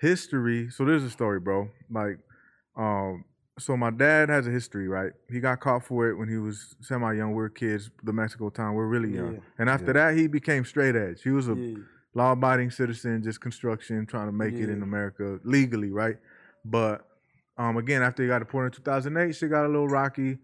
[0.00, 0.68] history.
[0.70, 1.68] So there's a story, bro.
[1.90, 2.18] Like,
[2.76, 3.24] um,
[3.58, 5.12] so my dad has a history, right?
[5.30, 7.32] He got caught for it when he was semi young.
[7.32, 8.74] We're kids, the Mexico time.
[8.74, 9.34] We're really young.
[9.34, 9.40] Yeah.
[9.58, 10.10] And after Yeah.
[10.10, 11.22] that, he became straight edge.
[11.22, 11.78] He was a Yeah.
[12.14, 16.16] law abiding citizen, just construction, trying to make it in America legally, right?
[16.64, 17.06] But
[17.58, 20.38] um, again, after he got deported in 2008, shit got a little rocky.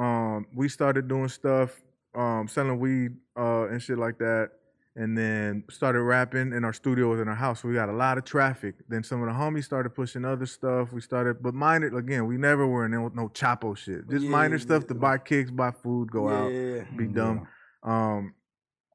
[0.00, 1.78] Um, we started doing stuff,
[2.14, 4.52] um, selling weed uh, and shit like that,
[4.96, 7.60] and then started rapping in our studio within our house.
[7.60, 8.76] So we got a lot of traffic.
[8.88, 10.92] Then some of the homies started pushing other stuff.
[10.92, 14.08] We started, but minor again, we never were in no, no chapo shit.
[14.08, 16.50] Just Yeah, minor yeah, stuff to buy kicks, buy food, go out
[16.96, 17.46] be dumb.
[17.82, 18.34] Um,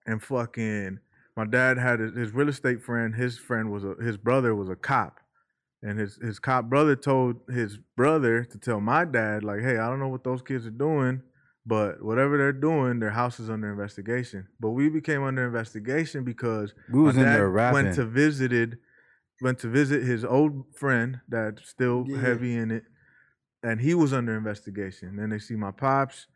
[0.08, 1.00] and fucking,
[1.36, 3.13] my dad had his, his real estate friend.
[3.13, 5.20] His friend was a his brother was a cop,
[5.86, 9.88] and his his cop brother told his brother to tell my dad like, hey, I
[9.89, 11.21] don't know what those kids are doing,
[11.65, 14.48] but whatever they're doing, their house is under investigation.
[14.60, 17.74] But we became under investigation because We was my in dad there rapping.
[17.84, 18.80] went to visited
[19.41, 22.21] went to visit his old friend that's still Yeah.
[22.21, 22.86] heavy in it,
[23.63, 25.17] and he was under investigation.
[25.17, 26.28] Then they see my pops.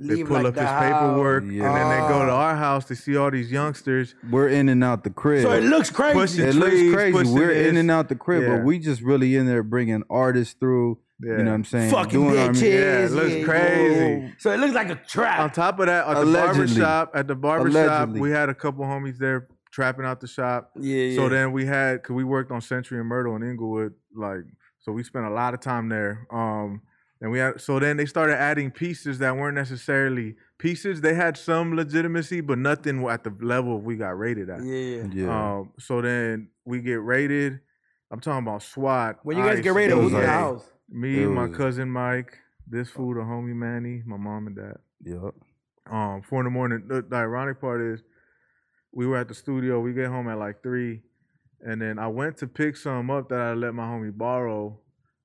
[0.00, 0.82] They Leave pull like up the his house.
[0.82, 1.66] paperwork, Yeah.
[1.66, 4.14] and then they go to our house to see all these youngsters.
[4.30, 5.42] We're in and out the crib.
[5.42, 6.40] So it looks crazy.
[6.42, 7.32] It trees, looks crazy.
[7.32, 8.56] We're in and out the crib, Yeah.
[8.58, 10.98] but we just really in there bringing artists through.
[11.20, 11.32] Yeah.
[11.32, 11.90] You know what I'm saying?
[11.90, 12.62] Fucking Doing bitches.
[12.62, 14.22] mu- Yeah, it looks yeah, crazy.
[14.22, 14.30] yeah.
[14.38, 15.40] So it looks like a trap.
[15.40, 16.58] On top of that, at the Allegedly.
[16.66, 20.28] barber shop, at the barber shop, we had a couple homies there trapping out the
[20.28, 20.70] shop.
[20.76, 21.16] yeah, yeah.
[21.16, 24.44] So then we had, cause we worked on Century and Myrtle in Inglewood, like,
[24.78, 26.26] so we spent a lot of time there.
[26.32, 26.82] Um,
[27.20, 31.00] and we had, so then they started adding pieces that weren't necessarily pieces.
[31.00, 34.62] They had some legitimacy, but nothing at the level we got rated at.
[34.62, 35.04] yeah.
[35.12, 35.54] Yeah.
[35.58, 37.60] Um, so then we get rated.
[38.10, 39.18] I'm talking about SWAT.
[39.22, 40.64] When you guys ICE, get rated, who's in the house?
[40.88, 44.76] Me, It my cousin Mike, this fool, the homie Manny, my mom and dad.
[45.04, 45.34] Yep.
[45.90, 46.84] Um, four in the morning.
[46.86, 48.00] The, the ironic part is,
[48.92, 49.80] we were at the studio.
[49.80, 51.02] We get home at like three,
[51.60, 54.78] and then I went to pick some up that I let my homie borrow.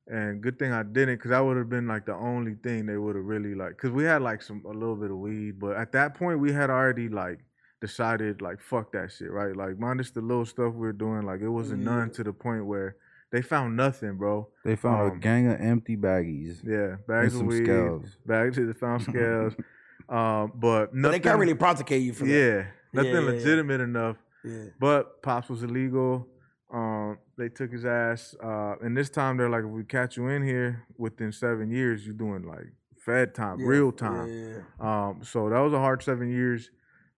[0.08, 2.98] And good thing I didn't, cause that would have been like the only thing they
[2.98, 3.78] would have really like.
[3.78, 6.52] Cause we had like some a little bit of weed, but at that point we
[6.52, 7.40] had already like
[7.80, 9.56] decided like fuck that shit, right?
[9.56, 12.66] Like minus the little stuff we were doing, like it wasn't none to the point
[12.66, 12.98] where
[13.32, 14.50] they found nothing, bro.
[14.66, 18.18] They found Um, a gang of empty baggies Yeah, bags of weed, scales.
[18.26, 19.54] bags of found scales,
[20.10, 21.12] um, but But nothing.
[21.14, 22.32] they can't really prosecute you for that.
[22.32, 23.32] yeah, nothing Yeah, yeah, yeah.
[23.32, 24.18] legitimate enough.
[24.44, 24.66] Yeah.
[24.78, 26.28] But pops was illegal.
[26.72, 30.28] Um, they took his ass, uh, and this time they're like, if we catch you
[30.28, 32.68] in here within seven years, you're doing like
[33.00, 34.28] Fed time, Yeah, real time.
[34.28, 34.60] yeah.
[34.80, 36.70] Um, so that was a hard seven years.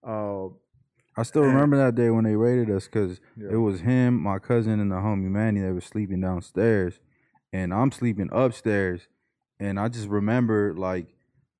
[0.05, 0.47] Uh,
[1.17, 3.49] I still And- remember that day when they raided us because yeah.
[3.51, 5.61] it was him, my cousin, and the homie Manny.
[5.61, 6.99] They were sleeping downstairs,
[7.53, 9.07] and I'm sleeping upstairs.
[9.59, 11.14] And I just remember like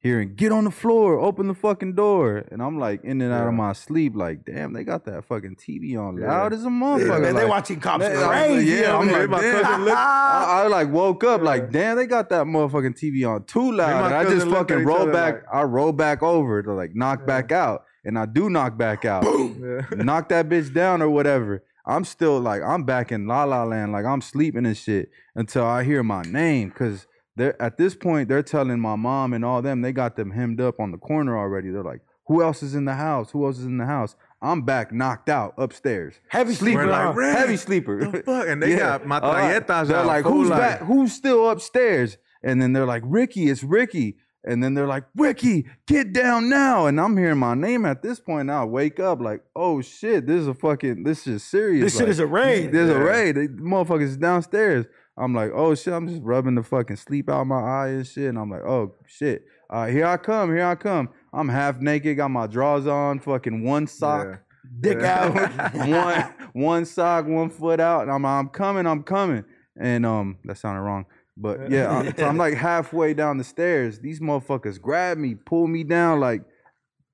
[0.05, 3.47] hearing "Get on the floor, open the fucking door," and I'm like in and out
[3.47, 6.27] of my sleep, like, damn, they got that fucking TV on Yeah.
[6.27, 8.71] loud as a motherfucker Yeah, man, they watching cops man, crazy.
[8.71, 11.45] like, yeah, I'm like, my cousin looked- I, I like woke up Yeah.
[11.45, 14.05] like, damn, they got that motherfucking TV on too loud.
[14.05, 15.33] And I just cousin looked at fucking roll back.
[15.33, 19.05] like- I roll back over to like knock back out, and I do knock back
[19.05, 19.25] out.
[19.65, 19.81] Yeah.
[20.03, 21.63] knock that bitch down or whatever.
[21.87, 25.65] I'm still like I'm back in La La Land, like I'm sleeping and shit until
[25.65, 26.71] I hear my name.
[26.71, 30.31] Cause they're at this point they're telling my mom and all them they got them
[30.31, 31.69] hemmed up on the corner already.
[31.69, 33.31] They're like, who else is in the house?
[33.31, 34.15] Who else is in the house?
[34.41, 36.15] I'm back knocked out upstairs.
[36.27, 37.21] Heavy sleeper, sleeper, like huh?
[37.39, 38.11] Heavy sleeper.
[38.11, 38.47] the fuck?
[38.47, 40.79] And they got metralletas uh, They're out, like, who's like- back?
[40.81, 42.17] Who's still upstairs?
[42.43, 44.17] And then they're like, Ricky, it's Ricky.
[44.47, 46.85] And then they're like, Ricky, get down now.
[46.85, 48.45] And I'm hearing my name at this point.
[48.45, 51.85] Now I wake up like, oh shit, this is a fucking, this is serious.
[51.85, 52.71] This shit is a raid.
[52.71, 52.97] There's Yeah.
[52.97, 53.35] a raid.
[53.35, 54.85] The motherfuckers is downstairs.
[55.17, 58.29] I'm like, oh shit, I'm just rubbing the fucking sleep out my eye and shit.
[58.29, 59.45] And I'm like, oh shit.
[59.69, 61.09] Uh, here I come, here I come.
[61.33, 64.35] I'm half naked, got my drawers on, fucking one sock Yeah.
[64.79, 65.73] Dick out.
[65.73, 69.45] one one sock, one foot out, and I'm I'm coming, I'm coming,
[69.79, 71.05] and um that sounded wrong,
[71.37, 73.99] but yeah, I, so I'm like halfway down the stairs.
[73.99, 76.43] These motherfuckers grab me, pull me down like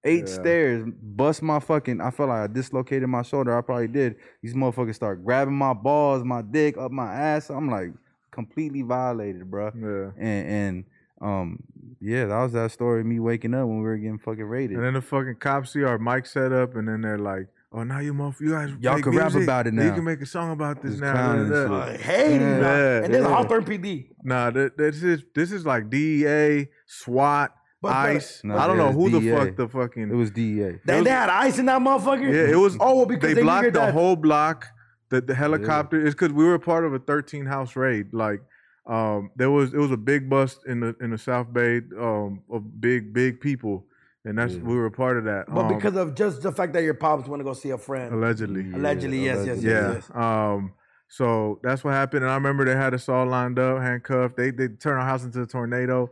[0.03, 0.33] eight Yeah.
[0.33, 2.01] stairs, bust my fucking.
[2.01, 3.57] I felt like I dislocated my shoulder.
[3.57, 4.15] I probably did.
[4.41, 7.49] These motherfuckers start grabbing my balls, my dick, up my ass.
[7.49, 7.91] I'm like
[8.31, 9.71] completely violated, bro.
[9.75, 10.11] Yeah.
[10.23, 10.85] And and
[11.21, 11.63] um
[11.99, 14.77] yeah, that was that story of me waking up when we were getting fucking raided.
[14.77, 17.83] And then the fucking cops see our mic set up, and then they're like, "Oh,
[17.83, 19.83] now you motherfuckers, you guys, Y'all make can rap about it now.
[19.85, 21.97] You can make a song about this Just now." clowning da, da, and da." Uh,
[21.99, 23.27] hating, Yeah, and then yeah.
[23.29, 24.07] Hawthorne PD.
[24.23, 28.41] Nah, this is this is like DEA, SWAT, But- but- ICE.
[28.44, 30.10] No, I don't know it's who the fuck the fucking.
[30.12, 30.80] it was DEA.
[30.86, 32.32] Then they had ice in that motherfucker.
[32.32, 32.78] yeah, it was.
[32.80, 34.67] Oh, well, because they, they, blocked the dad- whole block.
[35.10, 38.13] The the helicopter is because we were part of a 13 house raid.
[38.13, 38.41] Like,
[38.88, 42.41] um, there was it was a big bust in the in the South Bay um
[42.50, 43.86] of big big people,
[44.26, 44.62] and that's Yeah.
[44.62, 45.48] we were a part of that.
[45.48, 47.78] But Um, because of just the fact that your pops want to go see a
[47.78, 48.13] friend.
[48.13, 50.10] allegedly, Allegedly, yes, yes, yes.
[50.15, 50.52] yeah.
[50.54, 50.74] Um,
[51.10, 52.24] so that's what happened.
[52.24, 54.38] And I remember they had us all lined up, handcuffed.
[54.38, 56.10] They they turned our house into a tornado,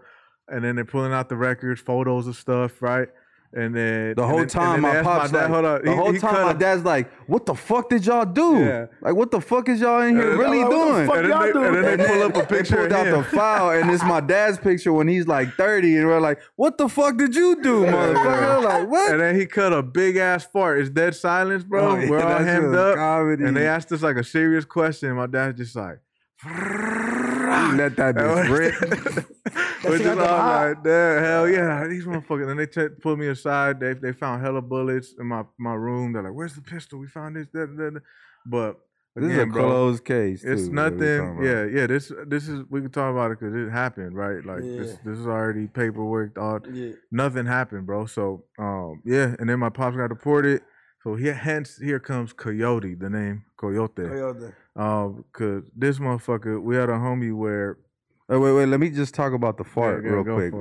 [0.52, 3.08] and then they're pulling out the records, photos of stuff, right?
[3.52, 5.82] And then The whole then- time then my they asked pops dad, like, hold up.
[5.84, 8.60] the He- whole he time my a- dad's like, what the fuck did y'all do?
[8.60, 8.86] Yeah.
[9.02, 11.08] Like what the fuck is y'all in here And really What doing?
[11.08, 13.08] fuck And then, they, and then they pull up a picture, They picture pulled of
[13.08, 16.40] out the file and it's my dad's picture when he's like 30 and we're like,
[16.58, 18.64] what the fuck did you do, motherfucker?
[18.64, 19.12] Like what?
[19.14, 20.80] and then he cut a big ass fart.
[20.80, 21.88] It's dead silence, bro.
[21.90, 22.98] Oh, yeah, We're all that hemmed up.
[22.98, 23.46] comedy.
[23.46, 25.16] And they asked us like a serious question.
[25.16, 25.98] My dad's just like,
[27.78, 29.26] let that bitch rip.
[29.84, 32.50] We're shit just all like, damn, hell yeah, these motherfuckers.
[32.52, 33.80] And they t- pulled me aside.
[33.80, 36.14] They they found hella bullets in my, my room.
[36.14, 37.00] They're like, where's the pistol?
[37.00, 37.94] We found this, that, that.
[37.94, 38.04] that."
[38.46, 38.78] But
[39.16, 40.44] This again, is a bro, closed case.
[40.44, 41.40] it's too, nothing.
[41.44, 41.88] Yeah, yeah.
[41.88, 44.44] This this is we can talk about it because it happened, right?
[44.46, 44.98] Like this Yeah.
[45.06, 46.38] this is already paperwork.
[46.38, 46.94] All Yeah.
[47.12, 48.06] nothing happened, bro.
[48.06, 50.62] So um yeah, and then my pops got deported.
[51.04, 54.04] So here, hence here comes Coyote, the name Coyote.
[54.04, 54.54] Toyota.
[54.80, 57.78] Um, cause this motherfucker, we had a homie where
[58.30, 58.66] Wait, wait, wait.
[58.68, 60.54] Let me just talk about the fart Yeah, go- real quick.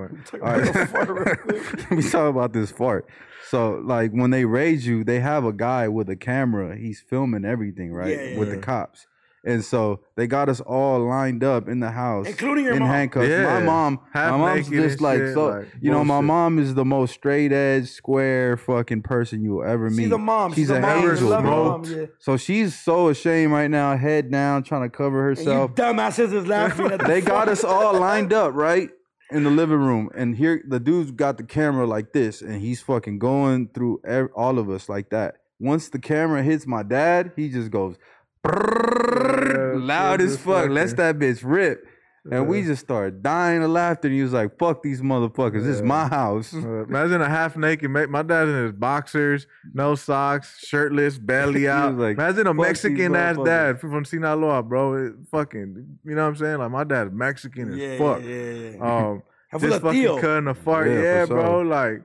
[0.42, 1.46] All right.
[1.46, 3.07] Let me talk about this fart.
[3.50, 6.76] So, like, when they raid you, they have a guy with a camera.
[6.78, 8.16] He's filming everything, right?
[8.16, 8.54] Yeah, with yeah.
[8.54, 9.07] the cops.
[9.44, 12.88] And so they got us all lined up in the house, Including your in mom.
[12.90, 13.29] handcuffs.
[13.29, 13.44] Yeah.
[13.44, 15.46] My mom, Half my mom's just like shit, so.
[15.46, 19.64] like, you know, my mom is the most straight edge, square, fucking person you will
[19.64, 20.05] ever meet.
[20.05, 20.51] She's a mom.
[20.53, 21.11] She's She's a an mom.
[21.11, 21.40] angel, bro.
[21.70, 22.07] mom, yeah.
[22.18, 25.74] So she's so ashamed right now, head down, trying to cover And you herself.
[25.74, 28.90] dumbasses is laughing at the they got us all lined up right
[29.31, 32.81] in the living room and here the dude's got the camera like this and he's
[32.81, 37.31] fucking going through ev- all of us like that once the camera hits my dad
[37.37, 37.96] he just goes
[38.44, 41.85] Yeah, loud as fuck lets fucking- that bitch rip
[42.31, 45.77] and we just started dying of laughter and he was like fuck these motherfuckers this
[45.77, 47.90] is my house imagine a half naked.
[47.90, 51.94] ma- My dad's in his boxers, no socks, shirtless, belly out.
[51.96, 54.94] like, imagine a "Fuck these Mexican ass motherfuckers." dad from Sinaloa, bro.
[55.07, 56.59] It fucking, you know what I'm saying?
[56.59, 58.20] Like my dad's Mexican as Yeah, fuck.
[58.22, 58.96] yeah, yeah, yeah.
[59.09, 59.22] Um,
[59.53, 60.20] And full just of fucking Theo.
[60.20, 60.88] cutting a fart.
[60.88, 61.42] Yeah, Yeah, for bro.
[61.44, 61.64] sure.
[61.64, 62.03] Like,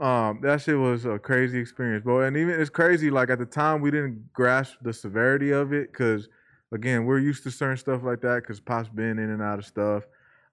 [0.00, 2.22] um, that shit was a crazy experience, bro.
[2.22, 3.10] And even it's crazy.
[3.10, 6.28] Like at the time, we didn't grasp the severity of it because,
[6.72, 9.66] again, we're used to certain stuff like that because Pop's been in and out of
[9.66, 10.04] stuff.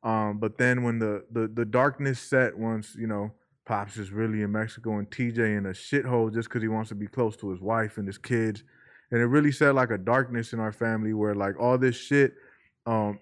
[0.04, 3.32] Um, but then when the the the darkness set, once you know.
[3.66, 6.96] Pops is really in Mexico and TJ in a shithole just because he wants to
[6.96, 8.64] be close to his wife and his kids.
[9.12, 12.36] And it really set like a darkness in our family where like all this shit,
[12.86, 13.20] um,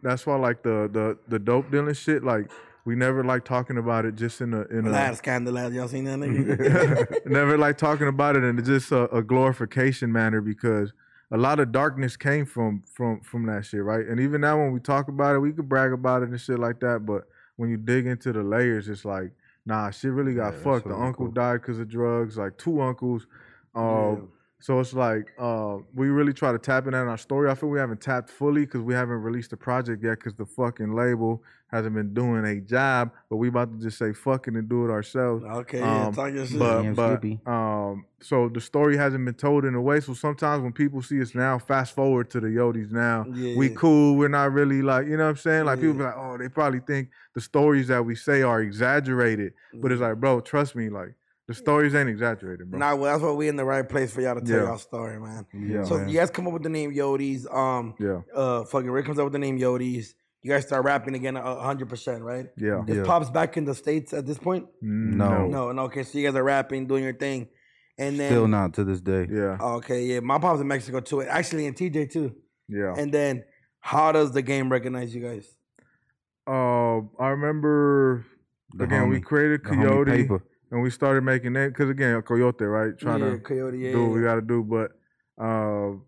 [0.00, 2.50] that's why like the the the dope dealing shit, like
[2.84, 5.88] we never like talking about it just in a in a Last scandal, last y'all
[5.88, 7.26] seen that nigga?
[7.26, 10.92] never like talking about it in just a, a glorification manner because
[11.30, 14.06] a lot of darkness came from from from that shit, right?
[14.06, 16.58] And even now when we talk about it, we could brag about it and shit
[16.58, 17.24] like that, but
[17.56, 19.30] when you dig into the layers, it's like,
[19.66, 20.84] nah, shit really got Yeah, that's fucked.
[20.84, 21.34] The really uncle cool.
[21.34, 23.26] died because of drugs, like two uncles.
[23.74, 23.80] Uh,
[24.16, 24.16] Yeah.
[24.62, 27.50] So it's like uh, we really try to tap in on our story.
[27.50, 30.44] I feel we haven't tapped fully because we haven't released the project yet because the
[30.44, 33.12] fucking label hasn't been doing a job.
[33.28, 35.44] But we about to just say fucking and do it ourselves.
[35.44, 36.58] Okay, yeah, Um, talk your shit.
[36.58, 40.00] But Damn, but um, so the story hasn't been told in a way.
[40.00, 43.70] So sometimes when people see us now, fast forward to the Yodis now, Yeah, we
[43.70, 44.16] cool.
[44.16, 45.64] We're not really like you know what I'm saying.
[45.66, 49.52] Like people be like, oh, they probably think the stories that we say are exaggerated,
[49.74, 51.14] but it's like, bro, trust me, like
[51.46, 52.78] the stories ain't exaggerated, bro.
[52.78, 54.64] Nah, well, that's why we in the right place for y'all to tell Yeah.
[54.66, 55.44] y'all story, man.
[55.52, 56.08] Yeah, so man.
[56.08, 57.52] you guys come up with the name Yodis.
[57.52, 60.14] Um, yeah, uh, fucking Rick comes up with the name Yodis.
[60.42, 62.46] You guys start rapping again, a hundred percent, right?
[62.56, 62.82] yeah.
[62.86, 63.04] Is Yeah.
[63.04, 64.66] Pops back in the states at this point?
[64.80, 65.46] No.
[65.46, 65.82] No, no.
[65.82, 67.48] Okay, so you guys are rapping, doing your thing,
[67.98, 69.26] and then Still not to this day.
[69.30, 71.22] Yeah, Okay, yeah, my pop's in Mexico too.
[71.22, 72.34] Actually, in TJ too.
[72.68, 72.94] yeah.
[72.96, 73.44] And then,
[73.80, 75.54] how does the game recognize you guys?
[76.46, 78.24] Uh, I remember
[78.74, 80.28] The again we created Coyote
[80.70, 82.98] and we started making that because again Coyote, right?
[82.98, 84.64] Trying yeah, to Coyote, yeah, do what we got to do.
[84.64, 84.92] But
[85.42, 85.98] uh,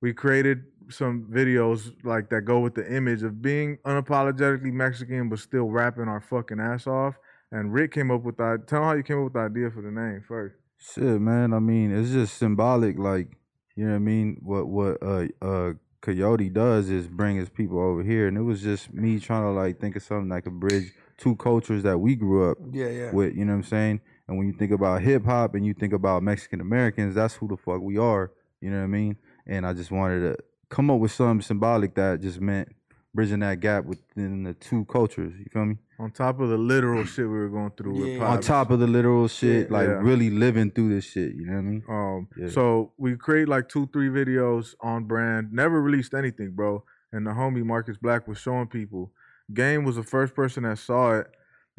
[0.00, 5.38] we created some videos like that go with the image of being unapologetically Mexican, but
[5.38, 7.14] still rapping our fucking ass off.
[7.50, 8.64] And Rick came up with that.
[8.66, 10.56] Tell him how you came up with the idea for the name first.
[10.78, 11.52] Shit, man.
[11.52, 12.98] I mean, it's just symbolic.
[12.98, 13.28] Like,
[13.76, 14.38] you know what I mean?
[14.42, 18.60] What what uh uh Coyote does is bring his people over here, and it was
[18.62, 22.14] just me trying to like think of something that could bridge two cultures that we
[22.14, 23.12] grew up yeah, yeah.
[23.12, 23.34] with.
[23.34, 24.00] You know what I'm saying?
[24.28, 27.48] And when you think about hip hop and you think about Mexican Americans, that's who
[27.48, 28.32] the fuck we are.
[28.60, 29.16] You know what I mean?
[29.46, 32.68] And I just wanted to come up with something symbolic that just meant
[33.14, 35.32] bridging that gap within the two cultures.
[35.38, 35.76] You feel me?
[36.00, 38.24] On top of the literal shit we were going through with Yeah.
[38.26, 39.76] On top of the literal shit, Yeah.
[39.76, 40.00] like Yeah.
[40.02, 41.34] really living through this shit.
[41.34, 41.82] You know what I mean?
[41.88, 42.48] Um, Yeah.
[42.48, 45.52] so we create like two, three videos on brand.
[45.52, 46.82] Never released anything, bro.
[47.12, 49.12] And the homie Marcus Black was showing people.
[49.52, 51.28] Game was the first person that saw it,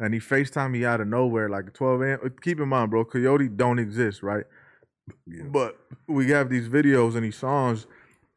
[0.00, 2.18] and he Facetime me out of nowhere, like 12 a.m.
[2.40, 4.44] Keep in mind, bro, Coyote don't exist, right?
[5.50, 5.76] But
[6.08, 7.86] we have these videos and these songs,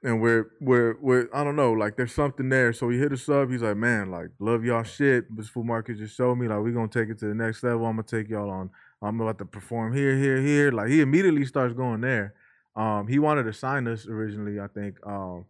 [0.04, 2.72] and we're we're we're I don't know, like there's something there.
[2.74, 3.50] So he hit us up.
[3.50, 5.36] He's like, man, like love y'all shit.
[5.36, 7.86] This fool Marcus just showed me like we're gonna take it to the next level.
[7.86, 8.70] I'm gonna take y'all on.
[9.02, 10.72] I'm about to perform here, here, here.
[10.72, 12.34] Like he immediately starts going there.
[12.76, 14.96] Um, he wanted to sign us originally, I think.
[15.06, 15.46] Um,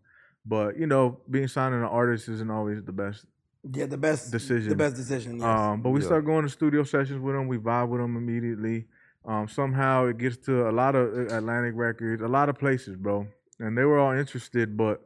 [0.46, 3.26] but you know, being signed an artist isn't always the best.
[3.72, 4.70] Yeah, the best Decision.
[4.70, 5.36] The best decision.
[5.36, 5.44] Yes.
[5.46, 6.06] Um, but we Yeah.
[6.08, 7.48] start going to studio sessions with him.
[7.48, 8.86] We vibe with him immediately.
[9.26, 12.96] Um, somehow it gets to a lot of uh, Atlantic records, a lot of places,
[12.96, 13.28] bro.
[13.60, 15.02] And they were all interested, but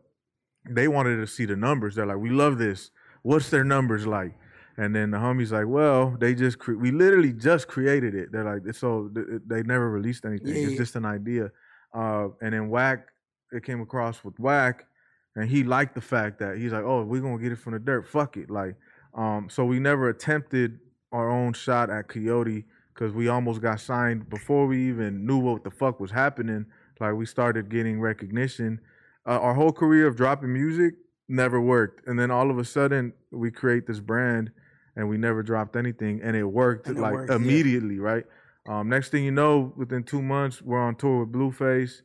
[0.69, 1.95] they wanted to see the numbers.
[1.95, 2.91] They're like, "We love this.
[3.23, 4.33] What's their numbers like?"
[4.77, 8.31] And then the homies like, "Well, they just cre- we literally just created it.
[8.31, 10.55] They're like, so th- they never released anything.
[10.55, 11.51] Yeah, it's just an idea."
[11.93, 13.07] Uh, and then Whack,
[13.51, 14.85] it came across with Whack,
[15.35, 17.79] and he liked the fact that he's like, "Oh, we're gonna get it from the
[17.79, 18.07] dirt.
[18.07, 18.75] Fuck it." Like,
[19.13, 20.79] um, so we never attempted
[21.11, 25.63] our own shot at Coyote because we almost got signed before we even knew what
[25.63, 26.65] the fuck was happening.
[26.99, 28.79] Like we started getting recognition.
[29.25, 30.95] Uh, our whole career of dropping music
[31.27, 34.51] never worked, and then all of a sudden we create this brand,
[34.95, 37.37] and we never dropped anything, and it worked And it like worked, yeah.
[37.37, 38.25] immediately, right?
[38.67, 42.01] Um, next thing you know, within two months, we're on tour with Blueface,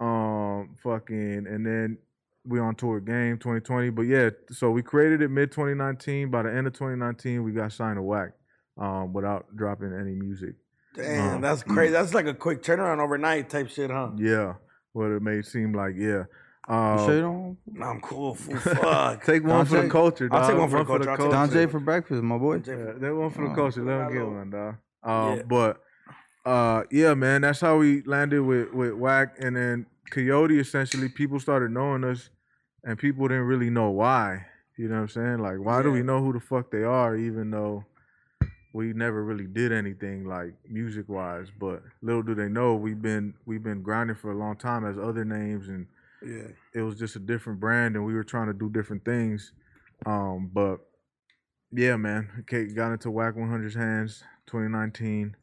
[0.00, 1.98] um, fucking, and then
[2.46, 3.90] we on tour Game 2020.
[3.90, 6.30] But yeah, so we created it mid 2019.
[6.30, 8.32] By the end of 2019, we got signed to Whack,
[8.76, 10.54] um, without dropping any music.
[10.94, 11.92] Damn, um, that's crazy.
[11.92, 14.10] That's like a quick turnaround overnight type shit, huh?
[14.16, 14.54] Yeah,
[14.92, 16.24] what it may seem like, yeah.
[16.68, 17.56] You Uh, sure you don't?
[17.72, 18.34] Nah, I'm cool.
[18.36, 18.56] Fool.
[18.56, 19.24] Fuck.
[19.24, 20.42] take one for the culture, dog.
[20.42, 21.10] I'll take one for the culture.
[21.10, 22.62] I'll take one Dante for breakfast, my boy.
[22.66, 23.54] Yeah, that one for the Oh.
[23.54, 23.82] culture.
[23.84, 24.74] Let him get one, dog.
[25.02, 25.42] Um, Yeah.
[25.46, 25.80] But
[26.46, 30.58] uh, yeah, man, that's how we landed with with Whack, and then Coyote.
[30.58, 32.30] Essentially, people started knowing us,
[32.84, 34.46] and people didn't really know why.
[34.76, 35.38] You know what I'm saying?
[35.40, 37.84] Like, why do we know who the fuck they are, even though
[38.74, 41.46] we never really did anything like music wise?
[41.58, 44.98] But little do they know, we've been we've been grinding for a long time as
[44.98, 45.86] other names, and
[46.22, 46.48] Yeah.
[46.74, 49.52] it was just a different brand and we were trying to do different things.
[50.04, 50.80] Um, but
[51.70, 55.36] yeah, man, okay, got into Whack 100's hands 2019,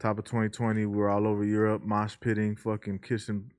[0.00, 0.84] top of 2020.
[0.86, 3.52] We were all over Europe, mosh pitting, fucking kissing,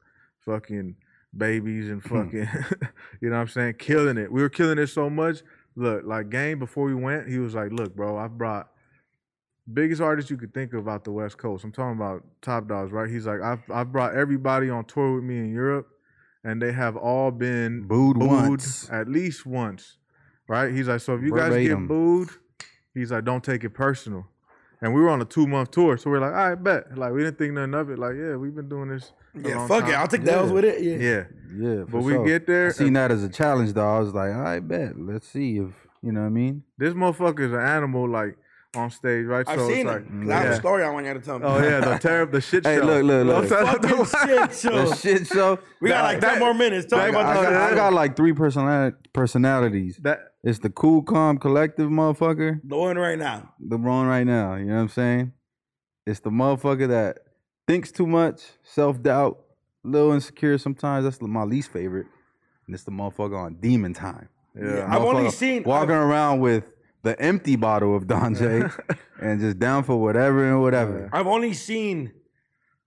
[0.46, 0.96] fucking
[1.36, 2.48] babies and fucking,
[3.22, 4.32] you know what I'm saying, killing it.
[4.32, 5.44] We were killing it so much.
[5.76, 8.70] Look, like Game before we went, he was like, "Look, bro, I've brought."
[9.72, 11.64] Biggest artist you could think of out the West Coast.
[11.64, 13.10] I'm talking about Top Dogs, right?
[13.10, 15.88] He's like, I've I've brought everybody on tour with me in Europe,
[16.44, 18.90] and they have all been Booed once.
[18.92, 19.98] at least once,
[20.50, 20.74] right?
[20.74, 22.30] He's like, so if you guys get booed,
[22.94, 24.28] he's like, don't take it personal.
[24.82, 26.98] And we were on a two month tour, so we're like, all right, bet.
[26.98, 27.98] Like we didn't think nothing of it.
[27.98, 29.14] Like, yeah, we've been doing this.
[29.34, 29.94] Yeah, long fuck it.
[29.96, 30.54] I'll take the L's Yeah.
[30.54, 30.82] with it.
[30.84, 30.98] Yeah.
[30.98, 31.24] Yeah,
[31.56, 32.68] Yeah, for but we get there.
[32.68, 33.96] I seen that as a challenge, though.
[33.96, 35.00] I was like, I bet.
[35.00, 35.70] Let's see if
[36.02, 36.64] You know what I mean?
[36.78, 38.38] This motherfucker's an animal, like
[38.76, 39.48] on stage, right?
[39.48, 40.12] I've so seen it's it.
[40.12, 40.60] like, 'Cause I have a yeah.
[40.60, 41.46] story I want you to tell me.
[41.46, 42.70] Oh yeah, the terrible, the shit show.
[42.72, 43.52] Hey, look, look, look.
[43.52, 44.86] I'm Fucking shit show.
[44.90, 45.60] The shit show.
[45.82, 46.88] We got like That- 10 more minutes.
[46.88, 50.00] Tell I me got, about I got, I got like three personali- personalities.
[50.02, 52.62] That It's the cool, calm, collective motherfucker.
[52.64, 53.54] The one right now.
[53.60, 54.56] The wrong right now.
[54.56, 55.34] You know what I'm saying?
[56.06, 57.20] It's the motherfucker that
[57.68, 59.40] thinks too much, self doubt,
[59.86, 61.04] a little insecure sometimes.
[61.06, 62.08] That's my least favorite.
[62.66, 64.30] And it's the motherfucker on demon time.
[64.56, 64.86] yeah.
[64.90, 66.64] I've only seen- walking around with
[67.04, 68.64] the empty bottle of Don J
[69.22, 71.10] and just down for whatever and whatever.
[71.12, 72.12] I've only seen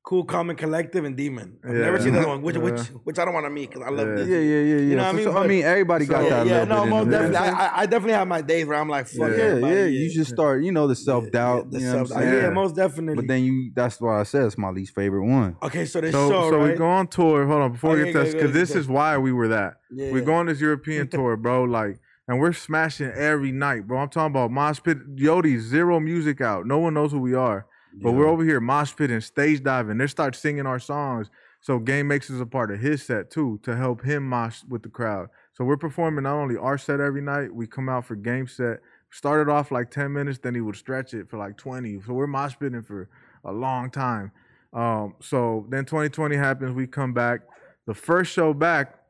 [0.05, 1.59] Cool, Common Collective and Demon.
[1.65, 2.03] I've never Yeah.
[2.05, 2.83] seen that one, which, which, Yeah.
[3.03, 4.15] which I don't want to meet because I love Yeah.
[4.15, 4.29] this.
[4.29, 4.95] Yeah, yeah, yeah, yeah.
[4.95, 5.25] know what I For mean?
[5.25, 5.39] sure.
[5.39, 6.47] I mean, everybody got So- that.
[6.47, 7.37] yeah, little no, bit most definitely.
[7.39, 9.37] I, I- I definitely have my days where I'm like, fuck Yeah.
[9.37, 9.85] Yeah, everybody, yeah.
[9.87, 10.63] You should start.
[10.63, 11.73] You know the self doubt.
[11.73, 12.35] The you know what self- saying?
[12.45, 13.17] yeah, most definitely.
[13.17, 13.73] But then you.
[13.75, 15.57] That's why I said it's my least favorite one.
[15.61, 16.71] okay, so this So, show, so right?
[16.71, 17.45] we go on tour.
[17.45, 19.75] Hold on, before we Okay, get to this, because this is why we were that.
[19.91, 20.21] We yeah.
[20.21, 21.65] go on this European tour, bro.
[21.65, 21.99] Like,
[22.29, 23.99] and we're smashing every night, bro.
[23.99, 25.17] I'm talking about mosh pit.
[25.17, 26.67] Yodi, zero music out.
[26.67, 27.67] No one knows who we are.
[27.99, 29.97] But we're over here mosh pitting, stage diving.
[29.97, 31.31] They start singing our songs.
[31.61, 34.83] So Game makes us a part of his set too to help him mosh with
[34.83, 35.29] the crowd.
[35.55, 38.81] So we're performing not only our set every night, we come out for Game set.
[39.11, 42.03] Started off like 10 minutes, then he would stretch it for like 20.
[42.03, 43.09] So we're mosh pitting for
[43.45, 44.33] a long time.
[44.73, 47.41] Um, so then 2020 happens, we come back.
[47.87, 49.06] The first show back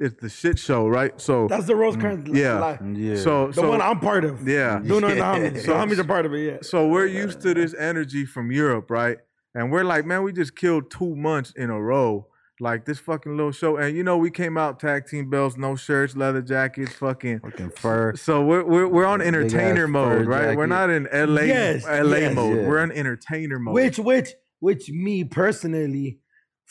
[0.00, 1.20] is the shit show, right?
[1.20, 2.58] So That's the Rosecrans mm, yeah.
[2.58, 2.80] life.
[2.94, 3.16] Yeah.
[3.16, 4.46] so The so one I'm part of.
[4.48, 4.80] yeah.
[4.80, 5.38] Doing it the Yeah.
[5.38, 5.64] homies.
[5.64, 6.58] So homies are part of it, yeah.
[6.62, 9.18] So we're used to this energy from Europe, right?
[9.54, 12.26] And we're like, man, we just killed two months in a row.
[12.60, 13.76] Like this fucking little show.
[13.76, 17.40] And you know, we came out tag team belts, no shirts, leather jackets, fucking.
[17.40, 18.14] fucking fur.
[18.14, 20.56] So we're we're, we're on Big entertainer mode, fur right?
[20.56, 22.34] We're not in LA Yes, LA yes.
[22.36, 22.58] mode.
[22.58, 22.68] Yeah.
[22.68, 23.74] We're in entertainer mode.
[23.74, 26.20] Which, which, which me personally,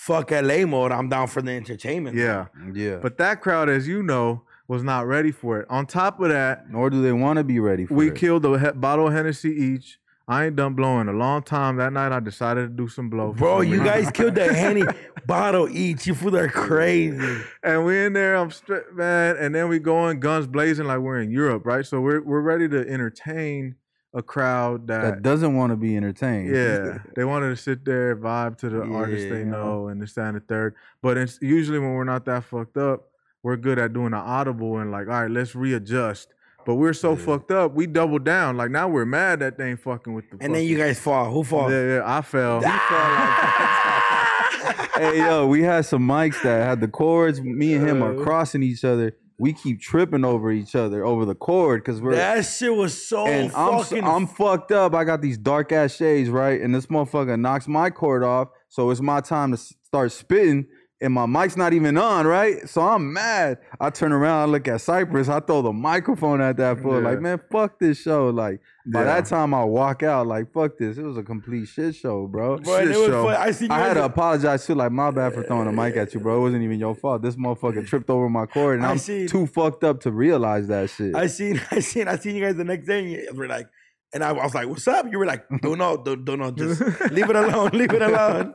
[0.07, 0.91] fuck LA mode.
[0.91, 2.15] I'm down for the entertainment.
[2.17, 2.47] yeah.
[2.73, 2.93] Yeah.
[2.95, 5.67] But But that crowd, as you know, was not ready for it.
[5.69, 8.13] On top of that, nor do they want to be ready for we it.
[8.13, 9.99] We killed a he- bottle of Hennessy each.
[10.27, 11.75] I ain't done blowing a long time.
[11.77, 13.33] That night, I decided to do some blow.
[13.33, 13.85] Bro, you reason.
[13.85, 14.83] guys killed that Henny
[15.27, 16.07] bottle each.
[16.07, 17.41] You fools are crazy.
[17.63, 19.35] and we in there, I'm straight, man.
[19.37, 21.85] And then we going guns blazing like we're in Europe, right?
[21.85, 23.75] So we're we're ready to entertain
[24.13, 26.53] a crowd that, that doesn't want to be entertained.
[26.53, 29.45] yeah, they wanted to sit there, vibe to the artists they Yeah.
[29.51, 30.75] know, and this, that, and the third.
[31.01, 33.07] But it's usually when we're not that fucked up,
[33.43, 36.33] we're good at doing an audible and like, all right, let's readjust.
[36.65, 38.55] But we're so fucked up, we double down.
[38.57, 40.37] Like now we're mad that they ain't fucking with the.
[40.41, 41.31] And then you guys fall.
[41.31, 41.71] Who fall?
[41.71, 42.61] Yeah, yeah, I fell.
[44.95, 47.41] hey yo, we had some mics that had the cords.
[47.41, 48.23] Me and him are Uh.
[48.23, 49.15] crossing each other.
[49.41, 53.25] We keep tripping over each other over the cord because we're That shit was so
[53.25, 53.83] and I'm.
[54.05, 54.93] I'm fucked up.
[54.93, 56.61] I got these dark ass shades, right?
[56.61, 60.67] And this motherfucker knocks my cord off, so it's my time to start spitting.
[61.03, 62.69] And my mic's not even on, right?
[62.69, 63.57] So I'm mad.
[63.79, 65.29] I turn around, I look at Cypress.
[65.29, 67.01] I throw the microphone at that fool.
[67.01, 67.09] Yeah.
[67.09, 68.29] Like, man, fuck this show.
[68.29, 69.05] Like, by Yeah.
[69.05, 70.27] that time, I walk out.
[70.27, 70.99] Like, fuck this.
[70.99, 72.57] It was a complete shit show, bro.
[72.57, 73.23] Shit it was show.
[73.23, 73.35] fun.
[73.35, 74.75] I you I had to apologize too.
[74.75, 76.37] Like, my bad for throwing the mic at you, bro.
[76.37, 77.23] It wasn't even your fault.
[77.23, 80.67] This motherfucker tripped over my cord, and I I'm seen- too fucked up to realize
[80.67, 81.15] that shit.
[81.15, 82.99] I seen, I seen, I seen you guys the next day.
[82.99, 83.67] And you were like,
[84.13, 86.81] and I was like, "What's up?" You were like, "Don't know, don't, don't know, just
[87.11, 88.53] leave it alone, leave it alone."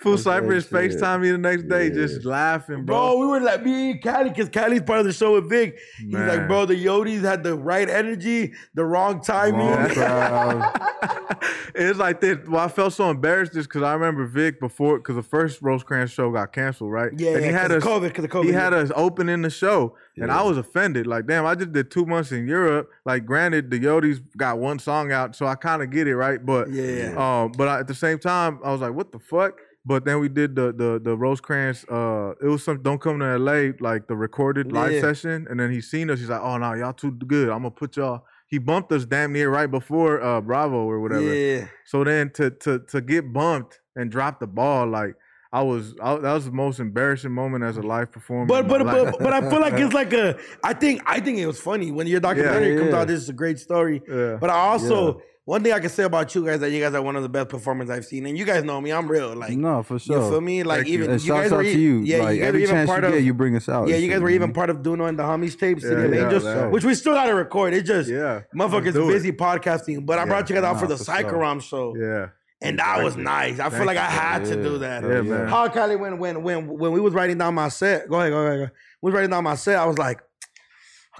[0.00, 0.72] Full Okay, Cypress shit.
[0.72, 3.18] FaceTime me the next day, just laughing, Bro, bro.
[3.20, 5.78] we were like me and Cali, because Cali's part of the show with Vic.
[5.98, 6.48] He's like, Man.
[6.48, 9.66] bro, the Yodis had the right energy, the wrong timing.
[9.68, 10.80] Wrong crowd.
[11.74, 12.38] it's like this.
[12.46, 16.10] Well, I felt so embarrassed just because I remember Vic before, because the first Rosecrans
[16.10, 17.10] show got canceled, right?
[17.16, 17.84] Yeah, and he yeah, had 'cause us.
[17.84, 18.60] of COVID, 'cause of COVID, He yeah.
[18.64, 21.06] had us opening the show, and I was offended.
[21.06, 22.90] Like, damn, I just did two months in Europe.
[23.04, 26.44] Like, granted, the Yodis got one song out, so I kind of get it, right?
[26.44, 27.14] But Yeah.
[27.16, 29.58] um, but I, at the same time, I was like, what the fuck?
[29.86, 31.86] But then we did the the the Rosecrans.
[31.88, 33.72] Uh, it was some don't come to L.A.
[33.80, 35.00] like the recorded live Yeah.
[35.00, 36.18] session, and then he seen us.
[36.18, 37.48] He's like, oh no, y'all too good.
[37.48, 38.24] I'm gonna put y'all.
[38.50, 41.32] He bumped us damn near right before uh Bravo or whatever.
[41.32, 41.68] Yeah.
[41.86, 45.14] So then to to to get bumped and drop the ball, like
[45.52, 48.46] I was, I, that was the most embarrassing moment as a live performer.
[48.46, 50.38] But but but, but I feel like it's like a.
[50.62, 53.08] I think I think it was funny when your documentary Yeah, comes out.
[53.08, 54.00] This is a great story.
[54.08, 54.36] Yeah.
[54.40, 57.02] But I also one thing I can say about you guys that you guys are
[57.02, 58.92] one of the best performers I've seen, and you guys know me.
[58.92, 59.34] I'm real.
[59.34, 60.30] Like no, for you sure.
[60.30, 60.62] feel me?
[60.62, 62.00] Like Thank even And you guys out were to you.
[62.00, 63.14] Yeah, like you guys every were even part you of.
[63.14, 63.88] get, you bring us out.
[63.88, 64.34] yeah, you guys were man.
[64.34, 66.70] even part of doing on the homies tapes, Yeah, yeah, Angels, man.
[66.70, 67.72] which we still got to record.
[67.74, 69.38] It just Yeah, motherfuckers busy it.
[69.38, 70.06] podcasting.
[70.06, 71.14] But I Yeah, brought you guys out for the for sure.
[71.16, 72.28] Psycho Realm show, yeah,
[72.62, 73.58] and that was nice.
[73.58, 74.18] I feel like I you.
[74.20, 75.02] had to do that.
[75.02, 75.48] yeah, man.
[75.48, 78.38] How Kylie when when when when we was writing down my set, go ahead, go
[78.38, 78.72] ahead, go ahead.
[79.02, 79.78] We was writing down my set.
[79.78, 80.20] I was like,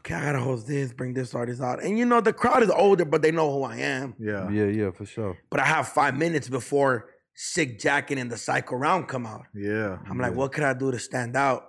[0.01, 2.71] okay, I gotta host this, bring this artist out, and you know the crowd is
[2.71, 4.15] older, but they know who I am.
[4.19, 5.39] Yeah, Yeah, yeah, for sure.
[5.51, 9.47] But I have five minutes before Sick Jacken and the Psycho Realm come out.
[9.55, 9.99] yeah.
[10.09, 11.67] I'm like, what could I do to stand out?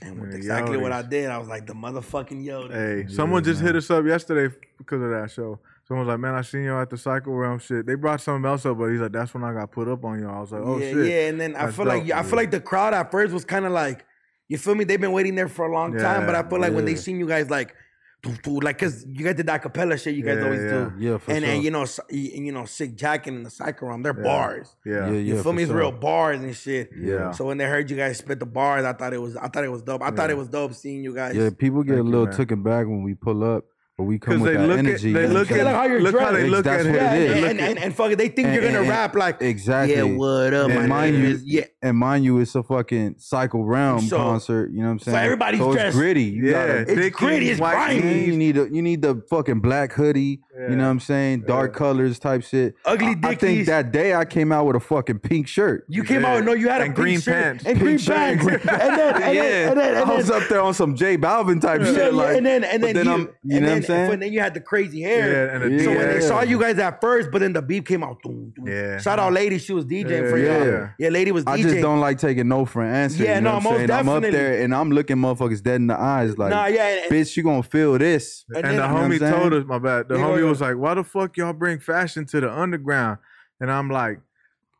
[0.00, 2.72] And with Yeah, exactly what I did, I was like the motherfucking Yoda.
[2.72, 3.68] Hey, someone just man.
[3.68, 5.58] hit us up yesterday because of that show.
[5.86, 8.48] Someone was like, "Man, I seen you at the Psycho Realm shit." They brought something
[8.48, 10.52] else up, but he's like, "That's when I got put up on you." I was
[10.52, 11.28] like, "Oh yeah, shit." yeah.
[11.28, 13.44] And then I That's feel like dope, I feel like the crowd at first was
[13.44, 14.04] kind of like,
[14.48, 14.84] you feel me?
[14.84, 17.18] They've been waiting there for a long time, but I feel like when they seen
[17.18, 17.74] you guys like,
[18.22, 20.70] doo, doo, like, cause you guys did that capella shit you guys Yeah, always yeah.
[20.70, 20.92] do.
[20.98, 21.52] Yeah, for and sure.
[21.54, 24.22] then you know, s- y- you know, Sick Jacken in the Psycho Realm, they're Yeah.
[24.24, 24.74] bars.
[24.84, 25.64] Yeah, yeah, You yeah, feel me?
[25.64, 26.90] for It's real bars and shit.
[26.98, 27.30] Yeah.
[27.30, 29.62] So when they heard you guys spit the bars, I thought it was I thought
[29.64, 30.02] it was dope.
[30.02, 31.36] I thought it was dope seeing you guys.
[31.36, 32.36] Yeah, people get Thank a little man.
[32.36, 33.64] taken back when we pull up,
[33.98, 34.94] but we come because with they that look energy.
[34.94, 36.50] at you they look I'm They like how at you're look how they dressed.
[36.52, 37.04] look That's at what him.
[37.04, 39.14] it Yeah, and, and, and, and fuck it, they think And- you're gonna and- rap
[39.16, 39.96] like Exactly.
[39.96, 41.64] Yeah, what up, And my mind name you- is yeah.
[41.82, 44.70] And mind you, it's a fucking Psycho Realm So- concert.
[44.72, 45.24] You know what I'm so saying?
[45.24, 46.22] everybody's so it's dressed- gritty.
[46.24, 48.24] You yeah, gotta- It's thick gritty, it's white grimy.
[48.24, 50.40] you need a, you need the fucking black hoodie.
[50.58, 51.42] You know what I'm saying?
[51.46, 51.78] Dark Yeah.
[51.78, 52.74] colors type shit.
[52.84, 55.84] Ugly I, I think that day I came out with a fucking pink shirt.
[55.88, 56.34] You came Yeah.
[56.34, 57.64] out, no, you had a And pink green shirt pants.
[57.64, 60.60] and green Pink and pants, and then yeah, and then, and I was up there
[60.60, 62.12] on some J Balvin type shit.
[62.12, 64.12] like, and then and then, you, you and know then, I'm saying?
[64.12, 65.48] And then you had the crazy hair.
[65.48, 67.86] Yeah, and a So when they saw you guys at first, but then the beat
[67.86, 68.22] came out.
[68.22, 68.66] Doom, doom.
[68.68, 68.98] Yeah.
[68.98, 69.58] Shout out, lady.
[69.58, 70.66] She was DJing Yeah, for y'all.
[70.66, 70.90] yeah.
[70.98, 71.52] Yeah, lady was DJing.
[71.52, 73.24] I just don't like taking no for an answer.
[73.24, 73.90] Yeah, you know no, what I'm most saying?
[73.90, 77.10] I'm up there and I'm looking motherfuckers dead in the eyes like, Nah, yeah, and-
[77.12, 78.44] bitch, you gonna feel this.
[78.48, 80.08] And And, then- the You know homie told us, my bad.
[80.08, 80.44] The Yeah, homie ahead.
[80.44, 83.18] was like, "Why the fuck y'all bring fashion to the underground?"
[83.60, 84.20] And I'm like,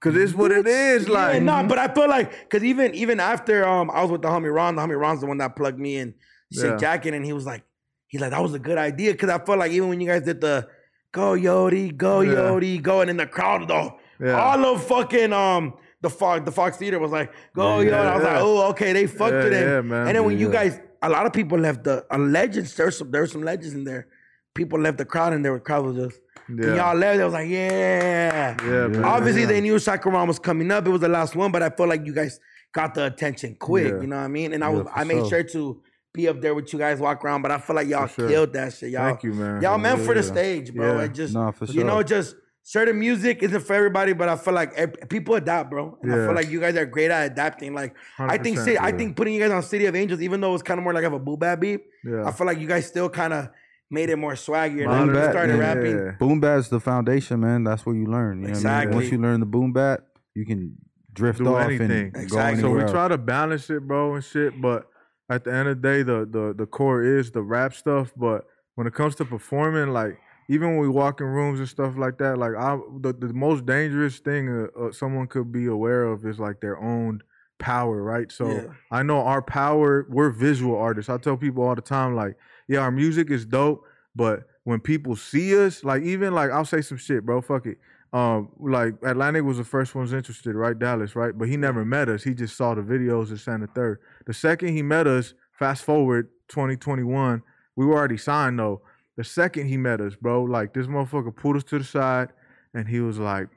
[0.01, 3.19] "Cause it's what it is." Like, yeah, nah, but I feel like because even even
[3.21, 5.79] after um I was with the homie Ron, the homie Ron's the one that plugged
[5.81, 6.15] me in
[6.53, 6.77] sick Yeah.
[6.77, 7.63] jacket, and he was like,
[8.09, 10.23] he's like that was a good idea because I felt like even when you guys
[10.23, 10.69] did the
[11.13, 12.33] go Yodi, go Yeah.
[12.35, 14.33] Yodi, go, and in the crowd though, Yeah.
[14.41, 15.75] all of fucking um.
[16.01, 17.99] The Fox, the Fox Theater was like, go, Yeah, yo.
[17.99, 19.53] And I was like, oh, okay, they fucked him.
[19.53, 20.07] yeah, man.
[20.07, 22.77] And then when you guys, a lot of people left the uh, legends.
[22.77, 24.07] There's some, there's some legends in there.
[24.55, 26.21] People left the crowd, and there the crowd was just.
[26.49, 26.67] Yeah.
[26.69, 27.19] And y'all left.
[27.19, 28.57] They was like, yeah.
[28.63, 29.05] Yeah, man.
[29.05, 30.87] Obviously, they knew Sacramento was coming up.
[30.87, 32.39] It was the last one, but I felt like you guys
[32.73, 33.87] got the attention quick.
[34.01, 34.53] You know what I mean?
[34.53, 35.31] And I was, I made sure.
[35.31, 35.83] sure to
[36.15, 37.43] be up there with you guys, walk around.
[37.43, 38.29] But I feel like y'all sure.
[38.29, 38.91] killed that shit.
[38.91, 39.63] Y'all, Thank you, man.
[39.63, 40.27] y'all meant for the Yeah.
[40.27, 40.99] stage, bro.
[40.99, 41.05] Yeah.
[41.05, 44.13] It just, Nah, for you know, just certain music isn't for everybody.
[44.15, 45.99] But I feel like people adapt, bro.
[46.03, 47.75] And I feel like you guys are great at adapting.
[47.75, 50.41] Like I think, 100%, City, I think putting you guys on City of Angels, even
[50.41, 52.25] though it's kind of more like of a boo bad beat, Yeah.
[52.27, 53.49] I feel like you guys still kind of
[53.91, 54.85] made it more swaggier.
[54.87, 55.61] Modern Like you bat, started yeah.
[55.75, 55.99] rapping.
[55.99, 56.11] Yeah.
[56.19, 57.65] Boom bap's the foundation, man.
[57.65, 58.43] That's where you learn.
[58.43, 58.77] You know what I mean?
[58.83, 58.95] Exactly.
[58.97, 60.01] Once you learn the boom bap,
[60.35, 60.75] you can
[61.15, 61.91] drift Do off anything.
[61.91, 62.61] and go Exactly.
[62.63, 64.61] So we try to balance it, bro, and shit.
[64.61, 64.87] But
[65.29, 68.13] at the end of the day, the the the core is the rap stuff.
[68.17, 70.19] But when it comes to performing, like
[70.49, 73.67] even when we walk in rooms and stuff like that, like I the, the most
[73.67, 77.23] dangerous thing uh, uh, someone could be aware of is like their own
[77.59, 78.31] power, right?
[78.33, 78.73] So Yeah.
[78.91, 80.07] I know our power.
[80.09, 81.11] We're visual artists.
[81.11, 82.37] I tell people all the time, like,
[82.69, 86.83] yeah, our music is dope, but when people see us, like even like I'll say
[86.83, 87.41] some shit, bro.
[87.43, 87.79] Fuck it.
[88.13, 90.79] Um, like Atlantic was the first ones interested, right?
[90.79, 91.37] Dallas, right?
[91.37, 92.23] But he never met us.
[92.23, 94.01] He just saw the videos of Santa Third.
[94.27, 97.43] The second he met us, fast forward 2021,
[97.77, 98.83] we were already signed though.
[99.17, 102.31] The second he met us, bro, like this motherfucker pulled us to the side
[102.73, 103.49] and he was like,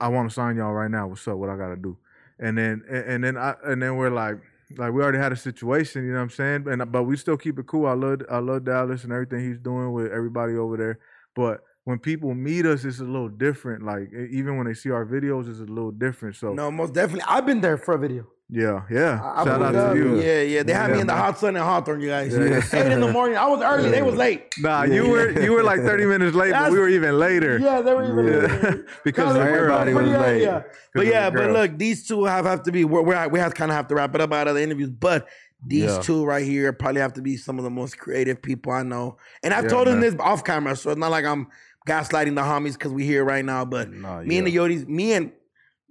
[0.00, 1.06] I want to sign y'all right now.
[1.06, 1.36] What's up?
[1.36, 1.96] What I gotta do?
[2.38, 4.36] And then and, and then I and then we're like,
[4.76, 6.66] like we already had a situation, you know what I'm saying?
[6.68, 7.86] And but we still keep it cool.
[7.86, 10.98] I love I love Dallas and everything he's doing with everybody over there.
[11.34, 13.84] But when people meet us, it's a little different.
[13.84, 16.36] Like even when they see our videos, it's a little different.
[16.36, 17.24] So No, most definitely.
[17.28, 18.26] I've been there for a video.
[18.48, 19.20] yeah, yeah.
[19.22, 19.92] I- I Shout out up.
[19.94, 20.20] to you.
[20.20, 20.62] Yeah, yeah.
[20.62, 22.32] They had me Yeah, in the hot sun in Hawthorne, you guys.
[22.32, 22.62] Yeah.
[22.78, 23.36] Eight in the morning.
[23.36, 23.90] I was early.
[23.90, 24.54] They was late.
[24.58, 27.58] Nah, you were you were like 30 minutes late, but we were even later.
[27.58, 28.68] Yeah, they were even Yeah.
[28.70, 28.84] late.
[29.04, 29.78] because No, of they the were girl.
[29.78, 30.42] Everybody was late.
[30.42, 30.62] Yeah.
[30.94, 32.84] But yeah, but look, these two have, have to be.
[32.84, 34.90] We're, we're we have kind of have to wrap it up out of the interviews.
[34.90, 35.26] But
[35.66, 36.00] these Yeah.
[36.00, 39.16] two right here probably have to be some of the most creative people I know.
[39.42, 41.46] And I've Yeah, told them this off camera, so it's not like I'm
[41.86, 43.64] gaslighting the homies because we here right now.
[43.64, 44.54] But Nah, me and the.
[44.54, 45.32] Yodis, me and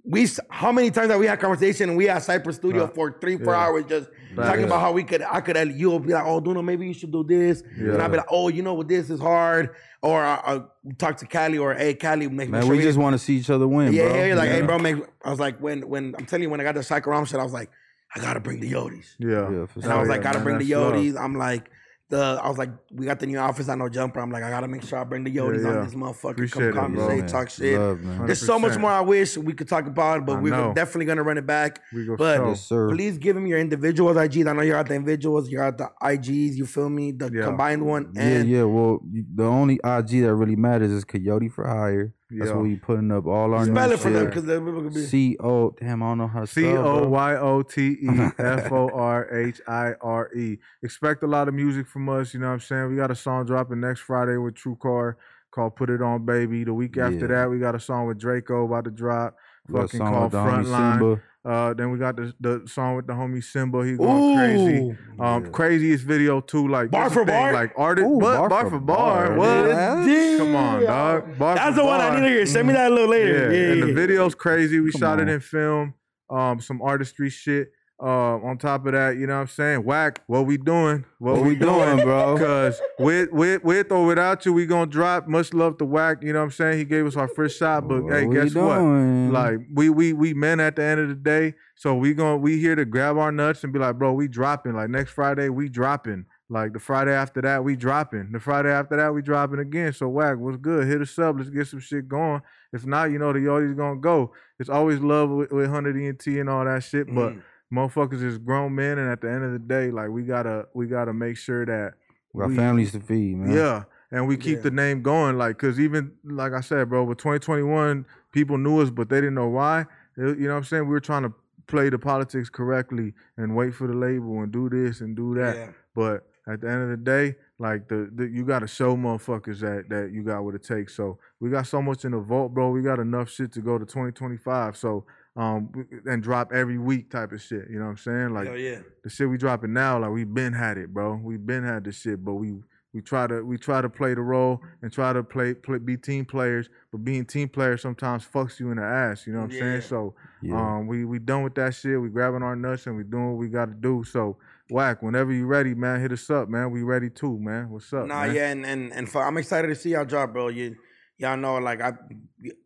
[0.06, 2.94] we, how many times have we had conversation and we at Cypress Studio Right.
[2.94, 3.60] for three, four Yeah.
[3.60, 4.44] hours just Right.
[4.46, 4.66] talking Yeah.
[4.66, 7.24] about how we could, I could, you'll be like, oh, Duno, maybe you should do
[7.24, 7.62] this.
[7.78, 9.70] And I'll be like, oh, you know what, this is hard.
[10.02, 10.60] Or I, I
[10.98, 13.48] talk to Cali or, hey, Cali, make Man, sure we just want to see each
[13.48, 14.14] other win, yeah, bro.
[14.16, 14.66] yeah, you're like, hey, Yeah.
[14.66, 14.96] bro, make.
[15.24, 17.40] I was like, when, when I'm telling you, when I got the Psycho Realm shit,
[17.40, 17.70] I was like,
[18.14, 19.14] I gotta bring the Yodis.
[19.18, 19.50] Yeah.
[19.50, 20.94] Yeah, And I was like, yeah, gotta man, bring the that's love.
[20.96, 21.18] Yodis.
[21.18, 21.70] I'm like,
[22.14, 23.68] the I was like, we got the new office.
[23.68, 24.20] I know jumper.
[24.20, 26.30] I'm like, I gotta make sure I bring the Yodis Yeah, on this motherfucker.
[26.32, 27.06] Appreciate Come bro.
[27.06, 27.78] conversate, Man, talk shit.
[27.78, 28.26] Love.
[28.26, 30.72] There's so much more I wish we could talk about, but I we're know.
[30.74, 31.80] definitely gonna run it back.
[31.92, 32.48] We go But show.
[32.48, 32.68] Yes.
[32.68, 34.46] Please give him your individuals IGs.
[34.48, 36.54] I know you got the individuals, you got the IGs.
[36.54, 37.12] You feel me?
[37.12, 37.44] The Yeah.
[37.44, 38.12] combined one.
[38.14, 38.62] Yeah, And yeah.
[38.64, 39.00] Well,
[39.34, 42.12] the only IG that really matters is Coyote for Hire.
[42.30, 44.90] That's where we putting up all our spell new it for them because they're gonna
[44.90, 45.04] be.
[45.06, 45.70] C O.
[45.78, 46.66] Damn, I don't know how to C.
[46.66, 47.08] O.
[47.08, 48.08] Y O T E
[48.38, 50.58] F O R H I R E.
[50.82, 52.32] Expect a lot of music from us.
[52.34, 52.90] You know what I'm saying?
[52.90, 55.16] We got a song dropping next Friday with True Car
[55.50, 56.64] called Put It On Baby.
[56.64, 57.26] The week after Yeah.
[57.26, 59.36] that, we got a song with Draco about to drop.
[59.68, 60.98] We got a Fucking called Frontline.
[60.98, 61.22] Simba.
[61.44, 63.84] Uh, then we got the the song with the homie Simba.
[63.84, 64.96] He going crazy.
[65.20, 65.50] Um, Yeah.
[65.50, 66.68] craziest video too.
[66.68, 67.52] Like Bar this the for thing, bar?
[67.52, 69.26] Like artist, Ooh, but bar bar, for for bar.
[69.28, 69.36] bar.
[69.36, 69.68] What?
[70.08, 70.38] Yeah.
[70.38, 71.38] Come on, dog.
[71.38, 72.46] Bar That's for the one I need to hear.
[72.46, 73.52] Send me that a little later.
[73.52, 73.86] Yeah, Yeah, and yeah.
[73.86, 74.80] the video's crazy.
[74.80, 75.28] We Come shot on.
[75.28, 75.92] it in film.
[76.30, 77.72] Um, some artistry shit.
[78.04, 79.82] Uh, on top of that, you know what I'm saying?
[79.82, 81.06] Whack, what we doing?
[81.18, 82.36] What, What we doing, bro?
[82.36, 85.26] Cause with with with or without you, we gonna drop.
[85.26, 86.18] Much love to Whack.
[86.22, 86.76] You know what I'm saying?
[86.76, 88.78] He gave us our first shot, but What hey, we guess what?
[88.78, 91.54] Like we we we men at the end of the day.
[91.76, 94.74] So we going we here to grab our nuts and be like, bro, we dropping.
[94.74, 96.26] Like next Friday, we dropping.
[96.50, 98.32] Like the Friday after that, we dropping.
[98.32, 99.94] The Friday after that, we dropping again.
[99.94, 100.86] So Whack, what's good?
[100.86, 101.36] Hit us up.
[101.38, 102.42] Let's get some shit going.
[102.70, 104.32] If not, you know the Yodi's gonna go.
[104.58, 107.42] It's always love with, with 100 ENT and all that shit, but Mm.
[107.74, 110.86] Motherfuckers is grown men, and at the end of the day, like we gotta we
[110.86, 111.94] gotta make sure that
[112.32, 113.52] we got we- families to feed, man.
[113.52, 114.62] yeah, and we keep Yeah.
[114.62, 118.90] the name going, like, cause even like I said, bro, with 2021, people knew us,
[118.90, 119.86] but they didn't know why.
[120.16, 120.84] It- you know what I'm saying?
[120.84, 121.32] We were trying to
[121.66, 125.56] play the politics correctly and wait for the label and do this and do that.
[125.56, 125.68] Yeah.
[125.94, 129.60] But at the end of the day, like the, the you got to show motherfuckers
[129.60, 130.94] that that you got what it takes.
[130.94, 132.70] So we got so much in the vault, bro.
[132.70, 134.76] We got enough shit to go to 2025.
[134.76, 135.06] So
[135.36, 137.68] um and drop every week type of shit.
[137.68, 138.34] You know what I'm saying?
[138.34, 138.78] Like Hell yeah.
[139.02, 141.16] the shit we dropping now, like we been had it, bro.
[141.16, 142.54] We been had this shit, but we
[142.92, 145.96] we try to we try to play the role and try to play, play be
[145.96, 146.68] team players.
[146.92, 149.26] But being team players sometimes fucks you in the ass.
[149.26, 149.58] You know what I'm Yeah.
[149.58, 149.80] saying?
[149.82, 150.76] So Yeah.
[150.76, 152.00] um, we we done with that shit.
[152.00, 154.04] We grabbing our nuts and we doing what we got to do.
[154.04, 154.36] So
[154.70, 156.70] whack, whenever you ready, man, hit us up, man.
[156.70, 157.70] We ready too, man.
[157.70, 158.06] What's up?
[158.06, 158.34] Nah, man?
[158.36, 160.46] yeah, and and and for, I'm excited to see y'all drop, bro.
[160.48, 160.76] You
[161.18, 161.92] y'all know, like I,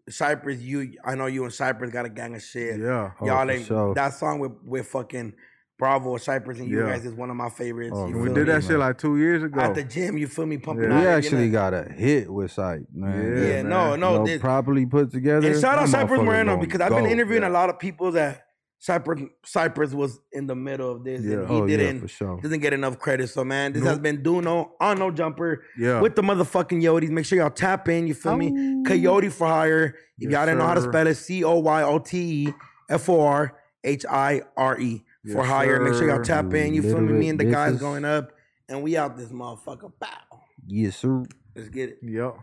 [0.08, 2.80] Cypress, you, I know you and Cypress got a gang of shit.
[2.80, 3.12] Yeah.
[3.20, 3.94] Oh, y'all for ain't sure.
[3.94, 5.34] that song with with fucking
[5.78, 6.90] Bravo, Cypress, and you Yeah.
[6.90, 7.92] guys is one of my favorites.
[7.94, 8.52] Oh, you we did me?
[8.52, 9.60] that shit like two years ago.
[9.60, 10.18] at the gym.
[10.18, 10.90] You feel me pumping?
[10.90, 10.96] Yeah.
[10.96, 11.52] out, we you actually know?
[11.52, 13.36] got a hit with Sight, man.
[13.36, 14.00] Yeah, Yeah, no, man.
[14.00, 14.26] no.
[14.26, 15.46] You know, properly put together.
[15.52, 17.48] and shout out Cypress Moreno because I've been interviewing yeah.
[17.48, 18.47] a lot of people that
[18.80, 21.38] Cypress Cypress was in the middle of this, Yeah.
[21.38, 22.40] and he Oh didn't for sure.
[22.40, 23.28] doesn't get enough credit.
[23.28, 23.90] So man, this Nope.
[23.90, 26.00] has been doing no on no jumper Yeah.
[26.00, 27.10] with the motherfucking Yotes.
[27.10, 28.06] Make sure y'all tap in.
[28.06, 28.52] You feel me?
[28.56, 28.82] Oh.
[28.86, 29.96] Coyote for hire.
[30.18, 32.54] If Yes, y'all didn't know how to spell it, C O Y O T E
[32.88, 35.80] F O R H I R E for Yes, hire.
[35.80, 36.72] Make sure y'all tap in.
[36.74, 37.12] You feel me?
[37.14, 38.30] Me and the guys going up,
[38.68, 39.90] and we out this motherfucker.
[39.98, 40.08] Bow.
[40.68, 41.24] Yes, sir.
[41.56, 41.98] Let's get it.
[42.02, 42.36] Yep.